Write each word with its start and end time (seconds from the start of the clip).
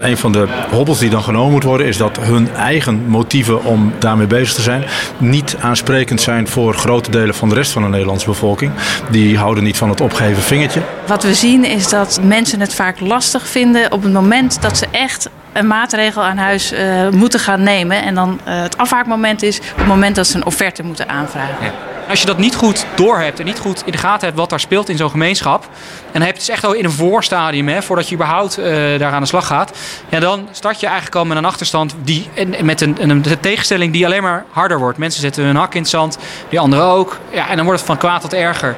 Een 0.00 0.16
van 0.16 0.32
de 0.32 0.46
hobbels 0.70 0.98
die 0.98 1.10
dan 1.10 1.22
genomen 1.22 1.52
moet 1.52 1.62
worden 1.62 1.86
is 1.86 1.96
dat 1.96 2.16
hun 2.20 2.54
eigen 2.54 3.04
motieven 3.06 3.64
om 3.64 3.92
daarmee 3.98 4.26
bezig 4.26 4.54
te 4.54 4.62
zijn 4.62 4.84
niet 5.18 5.56
aansprekend 5.60 6.20
zijn 6.20 6.48
voor 6.48 6.74
grote 6.74 7.10
delen 7.10 7.34
van 7.34 7.48
de 7.48 7.54
rest 7.54 7.72
van 7.72 7.82
de 7.82 7.88
Nederlandse 7.88 8.26
bevolking. 8.26 8.72
Die 9.10 9.38
houden 9.38 9.64
niet 9.64 9.76
van 9.76 9.88
het 9.88 10.00
opgeheven 10.00 10.42
vingertje. 10.42 10.82
Wat 11.06 11.22
we 11.22 11.34
zien 11.34 11.64
is 11.64 11.88
dat 11.88 12.20
mensen 12.22 12.60
het 12.60 12.74
vaak 12.74 13.00
lastig 13.00 13.48
vinden 13.48 13.92
op 13.92 14.02
het 14.02 14.12
moment 14.12 14.62
dat 14.62 14.78
ze 14.78 14.86
echt 14.90 15.28
een 15.52 15.66
maatregel 15.66 16.22
aan 16.22 16.36
huis 16.36 16.72
uh, 16.72 17.08
moeten 17.08 17.40
gaan 17.40 17.62
nemen. 17.62 18.02
En 18.02 18.14
dan 18.14 18.40
uh, 18.48 18.62
het 18.62 18.76
afhaakmoment 18.76 19.42
is 19.42 19.58
op 19.58 19.76
het 19.76 19.86
moment 19.86 20.16
dat 20.16 20.26
ze 20.26 20.36
een 20.36 20.46
offerte 20.46 20.82
moeten 20.82 21.08
aanvragen. 21.08 21.64
Ja. 21.64 21.89
Als 22.10 22.20
je 22.20 22.26
dat 22.26 22.38
niet 22.38 22.56
goed 22.56 22.86
doorhebt 22.94 23.38
en 23.38 23.44
niet 23.44 23.58
goed 23.58 23.82
in 23.86 23.92
de 23.92 23.98
gaten 23.98 24.26
hebt 24.26 24.38
wat 24.38 24.50
daar 24.50 24.60
speelt 24.60 24.88
in 24.88 24.96
zo'n 24.96 25.10
gemeenschap. 25.10 25.62
En 25.62 26.12
dan 26.12 26.22
heb 26.22 26.34
je 26.34 26.40
het 26.40 26.50
echt 26.50 26.64
al 26.64 26.72
in 26.72 26.84
een 26.84 26.90
voorstadium, 26.90 27.68
hè, 27.68 27.82
voordat 27.82 28.08
je 28.08 28.14
überhaupt 28.14 28.58
uh, 28.58 28.64
daar 28.98 29.12
aan 29.12 29.20
de 29.20 29.26
slag 29.26 29.46
gaat. 29.46 29.78
Ja, 30.08 30.20
dan 30.20 30.48
start 30.50 30.80
je 30.80 30.86
eigenlijk 30.86 31.16
al 31.16 31.24
met 31.24 31.36
een 31.36 31.44
achterstand 31.44 31.94
die, 32.02 32.28
met 32.62 32.80
een, 32.80 32.96
een, 33.00 33.10
een, 33.10 33.40
tegenstelling 33.40 33.92
die 33.92 34.04
alleen 34.04 34.22
maar 34.22 34.44
harder 34.50 34.78
wordt. 34.78 34.98
Mensen 34.98 35.20
zetten 35.20 35.44
hun 35.44 35.56
hak 35.56 35.74
in 35.74 35.80
het 35.80 35.90
zand, 35.90 36.18
die 36.48 36.60
anderen 36.60 36.84
ook. 36.84 37.18
Ja, 37.32 37.48
en 37.48 37.56
dan 37.56 37.64
wordt 37.64 37.80
het 37.80 37.88
van 37.88 37.98
kwaad 37.98 38.20
tot 38.20 38.32
erger. 38.32 38.76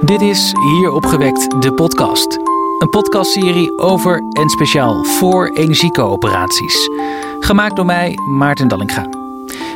Dit 0.00 0.20
is 0.20 0.52
Hier 0.60 0.90
Opgewekt, 0.90 1.62
de 1.62 1.72
podcast. 1.72 2.38
Een 2.78 2.88
podcastserie 2.90 3.78
over 3.78 4.22
en 4.30 4.48
speciaal 4.48 5.04
voor 5.04 5.50
energiecoöperaties. 5.54 6.88
Gemaakt 7.40 7.76
door 7.76 7.86
mij, 7.86 8.14
Maarten 8.28 8.68
Dallinga. 8.68 9.15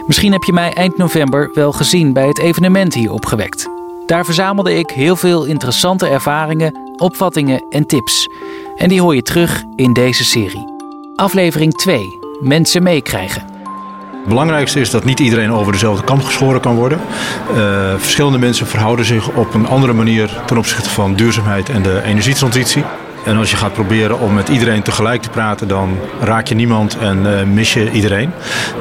Misschien 0.06 0.32
heb 0.32 0.42
je 0.42 0.52
mij 0.52 0.72
eind 0.72 0.96
november 0.96 1.50
wel 1.54 1.72
gezien 1.72 2.12
bij 2.12 2.26
het 2.26 2.38
evenement 2.38 2.94
hier 2.94 3.12
opgewekt. 3.12 3.68
Daar 4.06 4.24
verzamelde 4.24 4.78
ik 4.78 4.90
heel 4.90 5.16
veel 5.16 5.44
interessante 5.44 6.06
ervaringen, 6.06 6.94
opvattingen 6.96 7.64
en 7.70 7.86
tips. 7.86 8.28
En 8.76 8.88
die 8.88 9.00
hoor 9.00 9.14
je 9.14 9.22
terug 9.22 9.64
in 9.76 9.92
deze 9.92 10.24
serie. 10.24 10.64
Aflevering 11.16 11.72
2. 11.72 12.18
Mensen 12.40 12.82
meekrijgen. 12.82 13.42
Het 14.20 14.28
belangrijkste 14.28 14.80
is 14.80 14.90
dat 14.90 15.04
niet 15.04 15.20
iedereen 15.20 15.52
over 15.52 15.72
dezelfde 15.72 16.04
kam 16.04 16.22
geschoren 16.22 16.60
kan 16.60 16.74
worden. 16.74 17.00
Uh, 17.56 17.94
verschillende 17.96 18.38
mensen 18.38 18.66
verhouden 18.66 19.04
zich 19.04 19.28
op 19.28 19.54
een 19.54 19.66
andere 19.66 19.92
manier 19.92 20.42
ten 20.46 20.58
opzichte 20.58 20.90
van 20.90 21.14
duurzaamheid 21.14 21.68
en 21.68 21.82
de 21.82 22.02
energietransitie. 22.02 22.84
En 23.24 23.36
als 23.36 23.50
je 23.50 23.56
gaat 23.56 23.72
proberen 23.72 24.20
om 24.20 24.34
met 24.34 24.48
iedereen 24.48 24.82
tegelijk 24.82 25.22
te 25.22 25.30
praten, 25.30 25.68
dan 25.68 25.98
raak 26.20 26.46
je 26.46 26.54
niemand 26.54 26.98
en 26.98 27.26
uh, 27.26 27.42
mis 27.42 27.72
je 27.72 27.90
iedereen. 27.90 28.32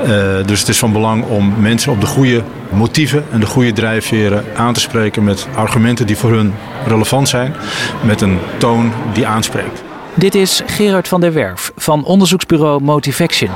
Uh, 0.02 0.08
dus 0.46 0.60
het 0.60 0.70
is 0.70 0.78
van 0.78 0.92
belang 0.92 1.24
om 1.24 1.54
mensen 1.58 1.92
op 1.92 2.02
de 2.02 2.08
goede 2.08 2.44
motieven 2.70 3.24
en 3.32 3.40
de 3.40 3.46
goede 3.46 3.74
drijfveren 3.74 4.44
aan 4.56 4.74
te 4.74 4.80
spreken 4.80 5.24
met 5.24 5.48
argumenten 5.56 6.08
die 6.08 6.18
voor 6.18 6.32
hun 6.32 6.54
relevant 6.86 7.30
zijn, 7.30 7.56
met 8.02 8.22
een 8.22 8.40
toon 8.58 8.92
die 9.14 9.28
aanspreekt. 9.28 9.84
Dit 10.14 10.36
is 10.36 10.62
Gerard 10.66 11.08
van 11.08 11.22
der 11.22 11.34
Werf 11.34 11.72
van 11.76 12.04
onderzoeksbureau 12.04 12.82
Motivaction 12.82 13.50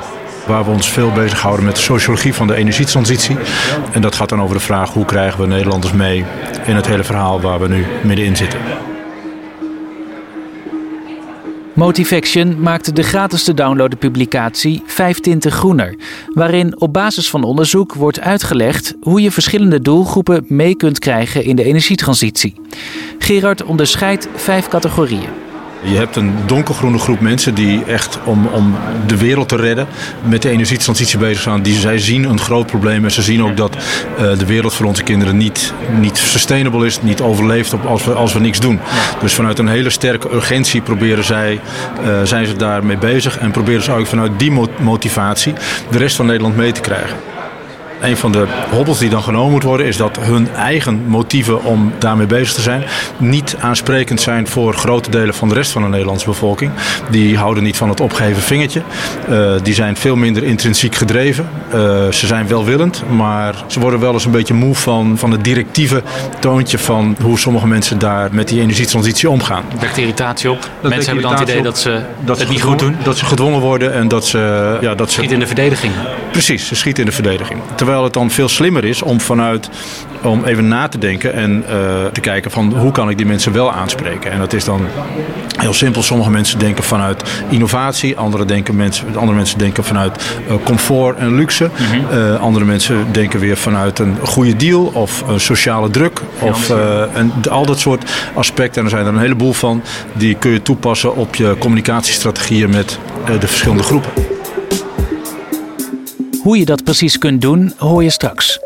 waar 0.47 0.65
we 0.65 0.71
ons 0.71 0.89
veel 0.89 1.11
bezighouden 1.11 1.65
met 1.65 1.75
de 1.75 1.81
sociologie 1.81 2.33
van 2.33 2.47
de 2.47 2.55
energietransitie. 2.55 3.37
En 3.91 4.01
dat 4.01 4.15
gaat 4.15 4.29
dan 4.29 4.41
over 4.41 4.55
de 4.55 4.61
vraag 4.61 4.93
hoe 4.93 5.05
krijgen 5.05 5.41
we 5.41 5.47
Nederlanders 5.47 5.93
mee 5.93 6.25
in 6.65 6.75
het 6.75 6.87
hele 6.87 7.03
verhaal 7.03 7.41
waar 7.41 7.59
we 7.59 7.67
nu 7.67 7.85
middenin 8.01 8.35
zitten. 8.35 8.59
Motivaction 11.73 12.61
maakte 12.61 12.91
de 12.91 13.03
gratis 13.03 13.43
te 13.43 13.53
downloaden 13.53 13.97
publicatie 13.97 14.83
25 14.85 15.53
groener, 15.53 15.95
waarin 16.33 16.79
op 16.79 16.93
basis 16.93 17.29
van 17.29 17.43
onderzoek 17.43 17.93
wordt 17.93 18.19
uitgelegd 18.19 18.93
hoe 19.01 19.21
je 19.21 19.31
verschillende 19.31 19.81
doelgroepen 19.81 20.45
mee 20.47 20.75
kunt 20.75 20.99
krijgen 20.99 21.43
in 21.43 21.55
de 21.55 21.63
energietransitie. 21.63 22.55
Gerard 23.17 23.63
onderscheidt 23.63 24.27
vijf 24.35 24.67
categorieën. 24.67 25.42
Je 25.83 25.97
hebt 25.97 26.15
een 26.15 26.33
donkergroene 26.45 26.97
groep 26.97 27.19
mensen 27.19 27.53
die 27.53 27.83
echt 27.83 28.19
om, 28.23 28.47
om 28.47 28.75
de 29.07 29.17
wereld 29.17 29.49
te 29.49 29.55
redden 29.55 29.87
met 30.21 30.41
de 30.41 30.49
energietransitie 30.49 31.19
bezig 31.19 31.41
zijn. 31.41 31.61
Die, 31.61 31.75
zij 31.75 31.99
zien 31.99 32.23
een 32.23 32.39
groot 32.39 32.65
probleem 32.65 33.03
en 33.03 33.11
ze 33.11 33.21
zien 33.21 33.43
ook 33.43 33.57
dat 33.57 33.75
uh, 33.75 34.37
de 34.37 34.45
wereld 34.45 34.73
voor 34.73 34.85
onze 34.85 35.03
kinderen 35.03 35.37
niet, 35.37 35.73
niet 35.99 36.17
sustainable 36.17 36.85
is, 36.85 37.01
niet 37.01 37.21
overleeft 37.21 37.73
op 37.73 37.85
als, 37.85 38.05
we, 38.05 38.13
als 38.13 38.33
we 38.33 38.39
niks 38.39 38.59
doen. 38.59 38.79
Dus 39.21 39.33
vanuit 39.33 39.59
een 39.59 39.67
hele 39.67 39.89
sterke 39.89 40.33
urgentie 40.33 40.81
proberen 40.81 41.23
zij, 41.23 41.59
uh, 42.05 42.21
zijn 42.23 42.45
ze 42.45 42.55
daarmee 42.55 42.97
bezig 42.97 43.37
en 43.37 43.51
proberen 43.51 43.83
ze 43.83 43.91
ook 43.91 44.07
vanuit 44.07 44.31
die 44.39 44.51
motivatie 44.79 45.53
de 45.91 45.97
rest 45.97 46.15
van 46.15 46.25
Nederland 46.25 46.55
mee 46.55 46.71
te 46.71 46.81
krijgen. 46.81 47.17
Een 48.03 48.17
van 48.17 48.31
de 48.31 48.45
hobbels 48.71 48.99
die 48.99 49.09
dan 49.09 49.23
genomen 49.23 49.51
moet 49.51 49.63
worden 49.63 49.85
is 49.85 49.97
dat 49.97 50.19
hun 50.21 50.49
eigen 50.55 51.03
motieven 51.07 51.63
om 51.63 51.93
daarmee 51.97 52.27
bezig 52.27 52.53
te 52.53 52.61
zijn 52.61 52.83
niet 53.17 53.55
aansprekend 53.59 54.21
zijn 54.21 54.47
voor 54.47 54.73
grote 54.73 55.09
delen 55.09 55.33
van 55.33 55.49
de 55.49 55.55
rest 55.55 55.71
van 55.71 55.81
de 55.81 55.87
Nederlandse 55.87 56.25
bevolking. 56.25 56.71
Die 57.09 57.37
houden 57.37 57.63
niet 57.63 57.77
van 57.77 57.89
het 57.89 57.99
opgeheven 57.99 58.41
vingertje. 58.41 58.81
Uh, 59.29 59.51
die 59.63 59.73
zijn 59.73 59.95
veel 59.95 60.15
minder 60.15 60.43
intrinsiek 60.43 60.95
gedreven. 60.95 61.49
Uh, 61.67 61.79
ze 62.11 62.27
zijn 62.27 62.47
welwillend, 62.47 63.03
maar 63.09 63.55
ze 63.67 63.79
worden 63.79 63.99
wel 63.99 64.13
eens 64.13 64.25
een 64.25 64.31
beetje 64.31 64.53
moe 64.53 64.75
van, 64.75 65.17
van 65.17 65.31
het 65.31 65.43
directieve 65.43 66.03
toontje 66.39 66.77
van 66.77 67.15
hoe 67.21 67.39
sommige 67.39 67.67
mensen 67.67 67.99
daar 67.99 68.29
met 68.31 68.47
die 68.47 68.61
energietransitie 68.61 69.29
omgaan. 69.29 69.63
Wekt 69.79 69.97
irritatie 69.97 70.51
op. 70.51 70.59
Dat 70.81 70.91
mensen 70.91 71.13
hebben 71.13 71.31
dan 71.31 71.39
het 71.39 71.49
idee 71.49 71.61
dat 71.61 71.79
ze 71.79 72.01
dat 72.19 72.39
het 72.39 72.49
niet 72.49 72.61
goed 72.61 72.79
doen. 72.79 72.95
Dat 73.03 73.17
ze 73.17 73.25
gedwongen 73.25 73.59
worden 73.59 73.93
en 73.93 74.07
dat 74.07 74.25
ze... 74.25 74.77
Ja, 74.81 74.95
dat 74.95 75.07
ze 75.07 75.13
schieten 75.13 75.33
in 75.33 75.39
de 75.39 75.47
verdediging. 75.47 75.93
Precies, 76.31 76.67
ze 76.67 76.75
schieten 76.75 77.03
in 77.03 77.09
de 77.09 77.15
verdediging. 77.15 77.59
Terwijl 77.75 77.92
Terwijl 77.93 78.13
het 78.13 78.21
dan 78.21 78.31
veel 78.31 78.49
slimmer 78.49 78.85
is 78.85 79.01
om 79.01 79.21
vanuit 79.21 79.69
om 80.23 80.43
even 80.43 80.67
na 80.67 80.87
te 80.87 80.97
denken 80.97 81.33
en 81.33 81.63
uh, 81.69 82.05
te 82.11 82.21
kijken 82.21 82.51
van 82.51 82.77
hoe 82.77 82.91
kan 82.91 83.09
ik 83.09 83.17
die 83.17 83.25
mensen 83.25 83.53
wel 83.53 83.71
aanspreken. 83.71 84.31
En 84.31 84.39
dat 84.39 84.53
is 84.53 84.63
dan 84.63 84.87
heel 85.57 85.73
simpel. 85.73 86.03
Sommige 86.03 86.29
mensen 86.29 86.59
denken 86.59 86.83
vanuit 86.83 87.23
innovatie, 87.49 88.17
andere, 88.17 88.45
denken 88.45 88.75
mensen, 88.75 89.15
andere 89.15 89.37
mensen 89.37 89.57
denken 89.57 89.83
vanuit 89.83 90.39
uh, 90.47 90.53
comfort 90.63 91.17
en 91.17 91.35
luxe. 91.35 91.63
Mm 91.63 91.85
-hmm. 91.85 92.19
uh, 92.19 92.39
andere 92.39 92.65
mensen 92.65 93.05
denken 93.11 93.39
weer 93.39 93.57
vanuit 93.57 93.99
een 93.99 94.17
goede 94.23 94.55
deal 94.55 94.85
of 94.93 95.23
sociale 95.35 95.89
druk. 95.89 96.21
Of, 96.39 96.69
en 97.13 97.33
al 97.49 97.65
dat 97.65 97.79
soort 97.79 98.11
aspecten. 98.33 98.79
En 98.79 98.83
er 98.83 98.89
zijn 98.89 99.05
er 99.05 99.13
een 99.13 99.19
heleboel 99.19 99.53
van. 99.53 99.83
Die 100.13 100.35
kun 100.35 100.51
je 100.51 100.61
toepassen 100.61 101.15
op 101.15 101.35
je 101.35 101.55
communicatiestrategieën 101.59 102.69
met 102.69 102.99
de 103.39 103.47
verschillende 103.47 103.83
groepen. 103.83 104.32
Hoe 106.43 106.57
je 106.57 106.65
dat 106.65 106.83
precies 106.83 107.17
kunt 107.17 107.41
doen, 107.41 107.73
hoor 107.77 108.03
je 108.03 108.09
straks. 108.09 108.59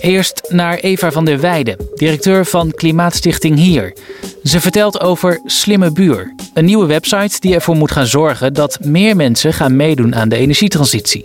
Eerst 0.00 0.42
naar 0.48 0.78
Eva 0.78 1.12
van 1.12 1.24
der 1.24 1.40
Weijden, 1.40 1.76
directeur 1.94 2.46
van 2.46 2.70
Klimaatstichting 2.70 3.58
Hier. 3.58 3.96
Ze 4.44 4.60
vertelt 4.60 5.00
over 5.00 5.40
Slimme 5.44 5.92
Buur, 5.92 6.34
een 6.54 6.64
nieuwe 6.64 6.86
website 6.86 7.40
die 7.40 7.54
ervoor 7.54 7.76
moet 7.76 7.90
gaan 7.90 8.06
zorgen 8.06 8.54
dat 8.54 8.78
meer 8.84 9.16
mensen 9.16 9.52
gaan 9.52 9.76
meedoen 9.76 10.14
aan 10.14 10.28
de 10.28 10.36
energietransitie. 10.36 11.24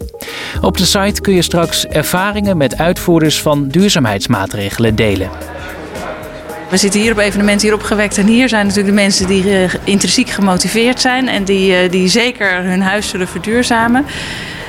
Op 0.61 0.77
de 0.77 0.85
site 0.85 1.21
kun 1.21 1.33
je 1.33 1.41
straks 1.41 1.85
ervaringen 1.85 2.57
met 2.57 2.77
uitvoerders 2.77 3.41
van 3.41 3.67
duurzaamheidsmaatregelen 3.67 4.95
delen. 4.95 5.29
We 6.69 6.77
zitten 6.77 7.01
hier 7.01 7.11
op 7.11 7.17
evenementen 7.17 7.67
hier 7.67 7.75
opgewekt 7.75 8.17
en 8.17 8.27
hier 8.27 8.49
zijn 8.49 8.67
natuurlijk 8.67 8.95
de 8.95 9.01
mensen 9.01 9.27
die 9.27 9.43
uh, 9.45 9.73
intrinsiek 9.83 10.29
gemotiveerd 10.29 11.01
zijn 11.01 11.27
en 11.27 11.43
die, 11.43 11.83
uh, 11.83 11.91
die 11.91 12.07
zeker 12.07 12.63
hun 12.63 12.81
huis 12.81 13.09
zullen 13.09 13.27
verduurzamen. 13.27 14.05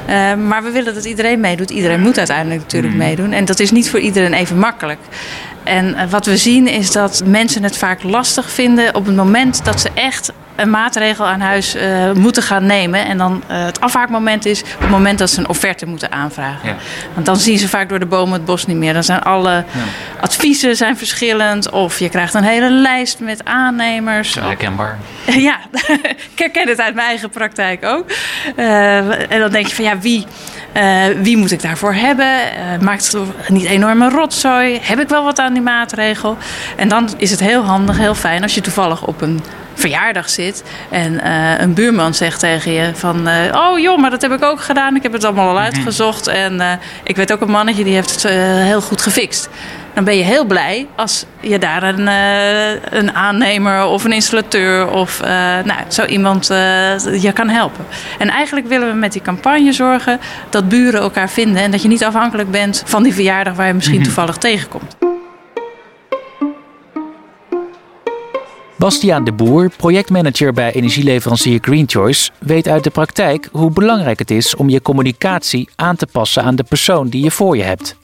Uh, 0.09 0.34
maar 0.34 0.62
we 0.62 0.71
willen 0.71 0.94
dat 0.94 1.05
iedereen 1.05 1.41
meedoet. 1.41 1.71
Iedereen 1.71 2.00
moet 2.00 2.19
uiteindelijk 2.19 2.61
natuurlijk 2.61 2.93
mm. 2.93 2.99
meedoen. 2.99 3.33
En 3.33 3.44
dat 3.44 3.61
is 3.61 3.71
niet 3.71 3.91
voor 3.91 4.00
iedereen 4.00 4.33
even 4.33 4.59
makkelijk. 4.59 4.99
En 5.66 5.88
uh, 5.88 6.03
wat 6.10 6.27
we 6.27 6.37
zien 6.37 6.69
is 6.69 6.93
dat 6.93 7.22
mensen 7.25 7.62
het 7.62 7.77
vaak 7.77 8.03
lastig 8.03 8.50
vinden 8.50 8.94
op 8.94 9.06
het 9.06 9.16
moment 9.16 9.65
dat 9.65 9.81
ze 9.81 9.91
echt 9.94 10.32
een 10.56 10.71
maatregel 10.71 11.27
aan 11.27 11.41
huis 11.41 11.77
uh, 11.77 12.12
moeten 12.12 12.43
gaan 12.43 12.66
nemen. 12.66 13.06
En 13.06 13.19
dan 13.19 13.43
uh, 13.50 13.65
het 13.65 13.81
afhaakmoment 13.81 14.47
is 14.47 14.62
op 14.62 14.81
het 14.81 14.91
moment 14.91 15.19
dat 15.19 15.31
ze 15.31 15.41
een 15.41 15.49
offerte 15.49 15.87
moeten 15.87 16.12
aanvragen. 16.12 16.69
Ja. 16.69 16.76
Want 17.15 17.26
dan 17.26 17.37
zien 17.37 17.59
ze 17.59 17.69
vaak 17.69 17.88
door 17.88 17.99
de 17.99 18.06
bomen 18.06 18.32
het 18.32 18.44
bos 18.44 18.66
niet 18.66 18.76
meer. 18.76 18.93
Dan 18.93 19.05
zijn 19.05 19.22
alle 19.22 19.50
ja. 19.50 19.65
adviezen 20.21 20.76
zijn 20.76 20.97
verschillend. 20.97 21.71
Of 21.71 21.99
je 21.99 22.09
krijgt 22.09 22.34
een 22.34 22.43
hele 22.43 22.71
lijst 22.71 23.21
met 23.21 23.44
aannemers. 23.44 24.34
Herkenbaar. 24.34 24.99
ja, 25.49 25.59
ik 26.32 26.38
herken 26.38 26.69
het 26.69 26.81
uit 26.81 26.94
mijn 26.94 27.08
eigen 27.08 27.31
praktijk 27.31 27.85
ook. 27.85 28.11
Uh, 28.56 29.32
en 29.32 29.41
dan 29.41 29.50
denk 29.50 29.67
je 29.67 29.75
van 29.75 29.85
ja, 29.85 29.99
wie, 29.99 30.26
wie 31.23 31.37
moet 31.37 31.50
ik 31.50 31.62
daarvoor 31.62 31.94
hebben? 31.94 32.28
maakt 32.81 33.12
het 33.12 33.49
niet 33.49 33.64
enorme 33.64 34.08
rotzooi? 34.08 34.78
Heb 34.82 35.00
ik 35.00 35.08
wel 35.08 35.25
wat 35.25 35.38
aan 35.38 35.52
die 35.52 35.62
maatregel? 35.62 36.37
En 36.76 36.88
dan 36.88 37.08
is 37.17 37.31
het 37.31 37.40
heel 37.40 37.62
handig, 37.62 37.99
heel 37.99 38.14
fijn 38.14 38.43
als 38.43 38.55
je 38.55 38.61
toevallig 38.61 39.06
op 39.06 39.20
een 39.20 39.40
verjaardag 39.76 40.31
zit 40.31 40.64
en 40.90 41.12
uh, 41.12 41.61
een 41.61 41.75
buurman 41.75 42.14
zegt 42.14 42.40
tegen 42.40 42.73
je 42.73 42.90
van... 42.94 43.28
Uh, 43.28 43.34
oh 43.52 43.78
joh, 43.78 43.99
maar 43.99 44.11
dat 44.11 44.23
heb 44.23 44.32
ik 44.32 44.43
ook 44.43 44.61
gedaan. 44.61 44.96
Ik 44.96 45.02
heb 45.02 45.12
het 45.12 45.25
allemaal 45.25 45.49
al 45.49 45.58
uitgezocht. 45.58 46.26
En 46.26 46.55
uh, 46.55 46.73
ik 47.02 47.17
weet 47.17 47.32
ook 47.32 47.40
een 47.40 47.50
mannetje 47.50 47.84
die 47.84 47.94
heeft 47.94 48.23
het 48.23 48.32
heel 48.62 48.81
goed 48.81 49.02
gefixt. 49.02 49.49
Dan 49.94 50.05
ben 50.05 50.17
je 50.17 50.25
heel 50.25 50.44
blij 50.44 50.87
als 50.96 51.25
je 51.40 51.58
daar 51.58 51.82
een, 51.82 52.06
een 52.99 53.14
aannemer 53.14 53.84
of 53.84 54.05
een 54.05 54.12
installateur 54.12 54.90
of 54.90 55.20
nou, 55.64 55.81
zo 55.88 56.05
iemand 56.05 56.46
je 57.20 57.31
kan 57.34 57.49
helpen. 57.49 57.87
En 58.19 58.29
eigenlijk 58.29 58.69
willen 58.69 58.88
we 58.88 58.94
met 58.94 59.12
die 59.12 59.22
campagne 59.22 59.72
zorgen 59.72 60.20
dat 60.50 60.69
buren 60.69 61.00
elkaar 61.00 61.31
vinden... 61.31 61.62
en 61.62 61.70
dat 61.70 61.82
je 61.82 61.88
niet 61.88 62.05
afhankelijk 62.05 62.50
bent 62.50 62.82
van 62.87 63.02
die 63.02 63.14
verjaardag 63.14 63.55
waar 63.55 63.67
je 63.67 63.75
misschien 63.75 64.02
toevallig 64.02 64.37
tegenkomt. 64.37 64.96
Bastiaan 68.87 69.25
de 69.25 69.33
Boer, 69.33 69.71
projectmanager 69.77 70.53
bij 70.53 70.73
energieleverancier 70.73 71.59
Green 71.62 71.85
Choice, 71.88 72.31
weet 72.38 72.69
uit 72.69 72.85
de 72.85 72.91
praktijk 72.91 73.49
hoe 73.53 73.71
belangrijk 73.71 74.19
het 74.19 74.31
is 74.31 74.56
om 74.56 74.69
je 74.69 74.83
communicatie 74.83 75.69
aan 75.77 75.97
te 75.97 76.06
passen 76.06 76.43
aan 76.43 76.56
de 76.56 76.65
persoon 76.65 77.09
die 77.09 77.25
je 77.25 77.31
voor 77.31 77.56
je 77.56 77.62
hebt. 77.62 77.97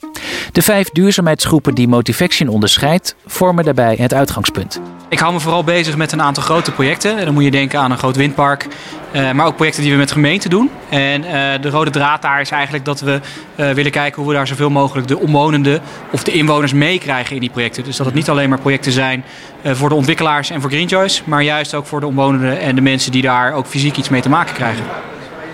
De 0.52 0.62
vijf 0.62 0.90
duurzaamheidsgroepen 0.90 1.74
die 1.74 1.88
Motivaction 1.88 2.48
onderscheidt, 2.48 3.14
vormen 3.26 3.64
daarbij 3.64 3.96
het 3.98 4.14
uitgangspunt. 4.14 4.80
Ik 5.08 5.18
hou 5.18 5.32
me 5.32 5.40
vooral 5.40 5.64
bezig 5.64 5.96
met 5.96 6.12
een 6.12 6.22
aantal 6.22 6.42
grote 6.42 6.72
projecten. 6.72 7.18
En 7.18 7.24
dan 7.24 7.34
moet 7.34 7.44
je 7.44 7.50
denken 7.50 7.80
aan 7.80 7.90
een 7.90 7.98
groot 7.98 8.16
windpark, 8.16 8.68
uh, 9.12 9.30
maar 9.30 9.46
ook 9.46 9.56
projecten 9.56 9.82
die 9.82 9.92
we 9.92 9.98
met 9.98 10.12
gemeenten 10.12 10.50
doen. 10.50 10.70
En 10.88 11.24
uh, 11.24 11.30
de 11.60 11.70
rode 11.70 11.90
draad 11.90 12.22
daar 12.22 12.40
is 12.40 12.50
eigenlijk 12.50 12.84
dat 12.84 13.00
we 13.00 13.20
uh, 13.56 13.70
willen 13.70 13.90
kijken 13.90 14.22
hoe 14.22 14.30
we 14.30 14.36
daar 14.36 14.46
zoveel 14.46 14.70
mogelijk 14.70 15.08
de 15.08 15.18
omwonenden 15.18 15.80
of 16.10 16.22
de 16.24 16.32
inwoners 16.32 16.72
meekrijgen 16.72 17.34
in 17.34 17.40
die 17.40 17.50
projecten. 17.50 17.84
Dus 17.84 17.96
dat 17.96 18.06
het 18.06 18.14
niet 18.14 18.30
alleen 18.30 18.48
maar 18.48 18.60
projecten 18.60 18.92
zijn 18.92 19.24
voor 19.64 19.88
de 19.88 19.94
ontwikkelaars 19.94 20.50
en 20.50 20.60
voor 20.60 20.70
Green 20.70 20.88
Choice, 20.88 21.22
maar 21.24 21.42
juist 21.42 21.74
ook 21.74 21.86
voor 21.86 22.00
de 22.00 22.06
omwonenden 22.06 22.60
en 22.60 22.74
de 22.74 22.80
mensen 22.80 23.12
die 23.12 23.22
daar 23.22 23.52
ook 23.52 23.66
fysiek 23.66 23.96
iets 23.96 24.08
mee 24.08 24.20
te 24.20 24.28
maken 24.28 24.54
krijgen. 24.54 24.84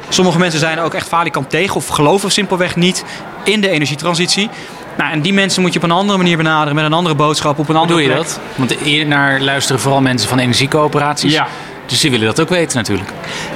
Sommige 0.09 0.39
mensen 0.39 0.61
zijn 0.61 0.81
ook 0.81 0.95
echt 0.95 1.09
falikant 1.09 1.51
tegen 1.51 1.77
of 1.77 1.87
geloven 1.87 2.31
simpelweg 2.31 2.77
niet 2.77 3.05
in 3.45 3.61
de 3.61 3.69
energietransitie. 3.69 4.49
Nou, 4.97 5.13
en 5.13 5.21
die 5.21 5.33
mensen 5.33 5.63
moet 5.63 5.73
je 5.73 5.79
op 5.79 5.85
een 5.85 5.91
andere 5.91 6.19
manier 6.19 6.37
benaderen 6.37 6.75
met 6.75 6.85
een 6.85 6.93
andere 6.93 7.15
boodschap 7.15 7.59
op 7.59 7.69
een 7.69 7.77
andere 7.77 8.01
Hoe 8.01 8.09
doe 8.09 8.17
je 8.17 8.23
dat? 8.23 8.41
Want 8.57 9.09
naar 9.09 9.41
luisteren 9.41 9.81
vooral 9.81 10.01
mensen 10.01 10.29
van 10.29 10.39
energiecoöperaties. 10.39 11.33
Ja. 11.33 11.47
Dus 11.89 12.01
die 12.01 12.11
willen 12.11 12.27
dat 12.27 12.41
ook 12.41 12.49
weten 12.49 12.77
natuurlijk. 12.77 13.11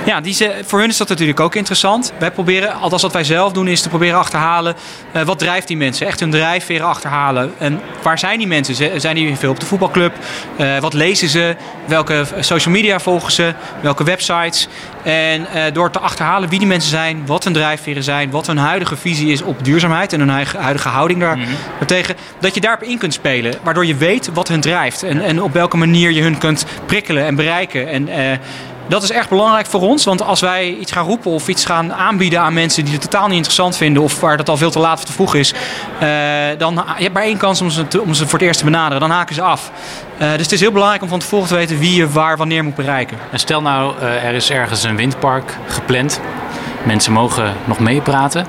Ja, 0.05 0.21
die 0.21 0.35
ze, 0.35 0.55
voor 0.65 0.79
hun 0.81 0.89
is 0.89 0.97
dat 0.97 1.09
natuurlijk 1.09 1.41
ook 1.41 1.55
interessant. 1.55 2.13
Wij 2.19 2.31
proberen, 2.31 2.75
althans 2.75 3.03
wat 3.03 3.13
wij 3.13 3.25
zelf 3.25 3.53
doen, 3.53 3.69
is 3.69 3.81
te 3.81 3.89
proberen 3.89 4.19
achterhalen 4.19 4.75
uh, 5.13 5.23
wat 5.23 5.39
drijft 5.39 5.69
die 5.69 5.77
mensen. 5.77 6.07
Echt 6.07 6.21
hun 6.21 6.31
drijfveren 6.31 6.87
achterhalen. 6.87 7.53
En 7.59 7.81
waar 8.03 8.19
zijn 8.19 8.39
die 8.39 8.47
mensen? 8.47 9.01
Zijn 9.01 9.15
die 9.15 9.37
veel 9.37 9.51
op 9.51 9.61
de 9.61 9.67
voetbalclub? 9.67 10.15
Uh, 10.61 10.79
wat 10.79 10.93
lezen 10.93 11.29
ze? 11.29 11.57
Welke 11.87 12.25
social 12.41 12.75
media 12.75 13.01
volgen 13.01 13.33
ze? 13.33 13.55
Welke 13.81 14.05
websites? 14.05 14.69
En 15.03 15.41
uh, 15.55 15.63
door 15.73 15.91
te 15.91 15.99
achterhalen 15.99 16.49
wie 16.49 16.59
die 16.59 16.69
mensen 16.69 16.91
zijn, 16.91 17.27
wat 17.27 17.45
hun 17.45 17.53
drijfveren 17.53 18.03
zijn, 18.03 18.31
wat 18.31 18.47
hun 18.47 18.57
huidige 18.57 18.97
visie 18.97 19.33
is 19.33 19.43
op 19.43 19.65
duurzaamheid 19.65 20.13
en 20.13 20.21
hun 20.21 20.47
huidige 20.57 20.89
houding 20.89 21.21
daar, 21.21 21.37
mm 21.37 21.45
-hmm. 21.45 21.55
daartegen, 21.79 22.17
dat 22.39 22.55
je 22.55 22.61
daarop 22.61 22.83
in 22.83 22.99
kunt 22.99 23.15
spelen. 23.15 23.55
Waardoor 23.63 23.87
je 23.87 23.97
weet 23.97 24.31
wat 24.33 24.49
hun 24.49 24.61
drijft 24.61 25.03
en, 25.03 25.21
en 25.21 25.43
op 25.43 25.53
welke 25.53 25.77
manier 25.77 26.11
je 26.11 26.23
hun 26.23 26.39
kunt 26.39 26.65
prikkelen 26.87 27.25
en 27.25 27.35
bereiken. 27.35 27.89
En 27.89 28.09
dat 28.87 29.03
is 29.03 29.11
echt 29.11 29.29
belangrijk 29.29 29.67
voor 29.67 29.81
ons, 29.81 30.05
want 30.05 30.23
als 30.23 30.41
wij 30.41 30.77
iets 30.81 30.93
gaan 30.93 31.07
roepen 31.07 31.31
of 31.31 31.49
iets 31.49 31.65
gaan 31.65 31.95
aanbieden 31.95 32.41
aan 32.41 32.53
mensen 32.53 32.85
die 32.85 32.93
het 32.93 33.03
totaal 33.03 33.27
niet 33.27 33.37
interessant 33.37 33.77
vinden 33.77 34.03
of 34.03 34.21
waar 34.21 34.37
dat 34.37 34.49
al 34.49 34.57
veel 34.57 34.71
te 34.71 34.79
laat 34.79 34.99
of 34.99 35.05
te 35.05 35.13
vroeg 35.13 35.35
is, 35.35 35.53
uh, 35.53 36.09
dan 36.59 36.75
je 36.75 37.03
hebt 37.03 37.15
maar 37.15 37.23
één 37.23 37.37
kans 37.37 37.61
om 37.61 37.71
ze, 37.71 37.87
om 38.01 38.15
ze 38.15 38.25
voor 38.25 38.39
het 38.39 38.49
eerst 38.49 38.59
te 38.59 38.65
benaderen. 38.65 39.01
Dan 39.01 39.11
haken 39.11 39.35
ze 39.35 39.43
af. 39.43 39.71
Uh, 40.19 40.31
dus 40.31 40.43
het 40.43 40.53
is 40.53 40.61
heel 40.61 40.73
belangrijk 40.73 41.03
om 41.03 41.09
van 41.09 41.19
tevoren 41.19 41.49
te 41.49 41.55
weten 41.55 41.79
wie 41.79 41.95
je 41.95 42.09
waar 42.09 42.37
wanneer 42.37 42.65
moet 42.65 42.75
bereiken. 42.75 43.19
En 43.31 43.39
stel 43.39 43.63
nou, 43.63 44.01
er 44.01 44.35
is 44.35 44.51
ergens 44.51 44.83
een 44.83 44.97
windpark 44.97 45.57
gepland. 45.67 46.21
Mensen 46.83 47.13
mogen 47.13 47.55
nog 47.65 47.79
meepraten. 47.79 48.47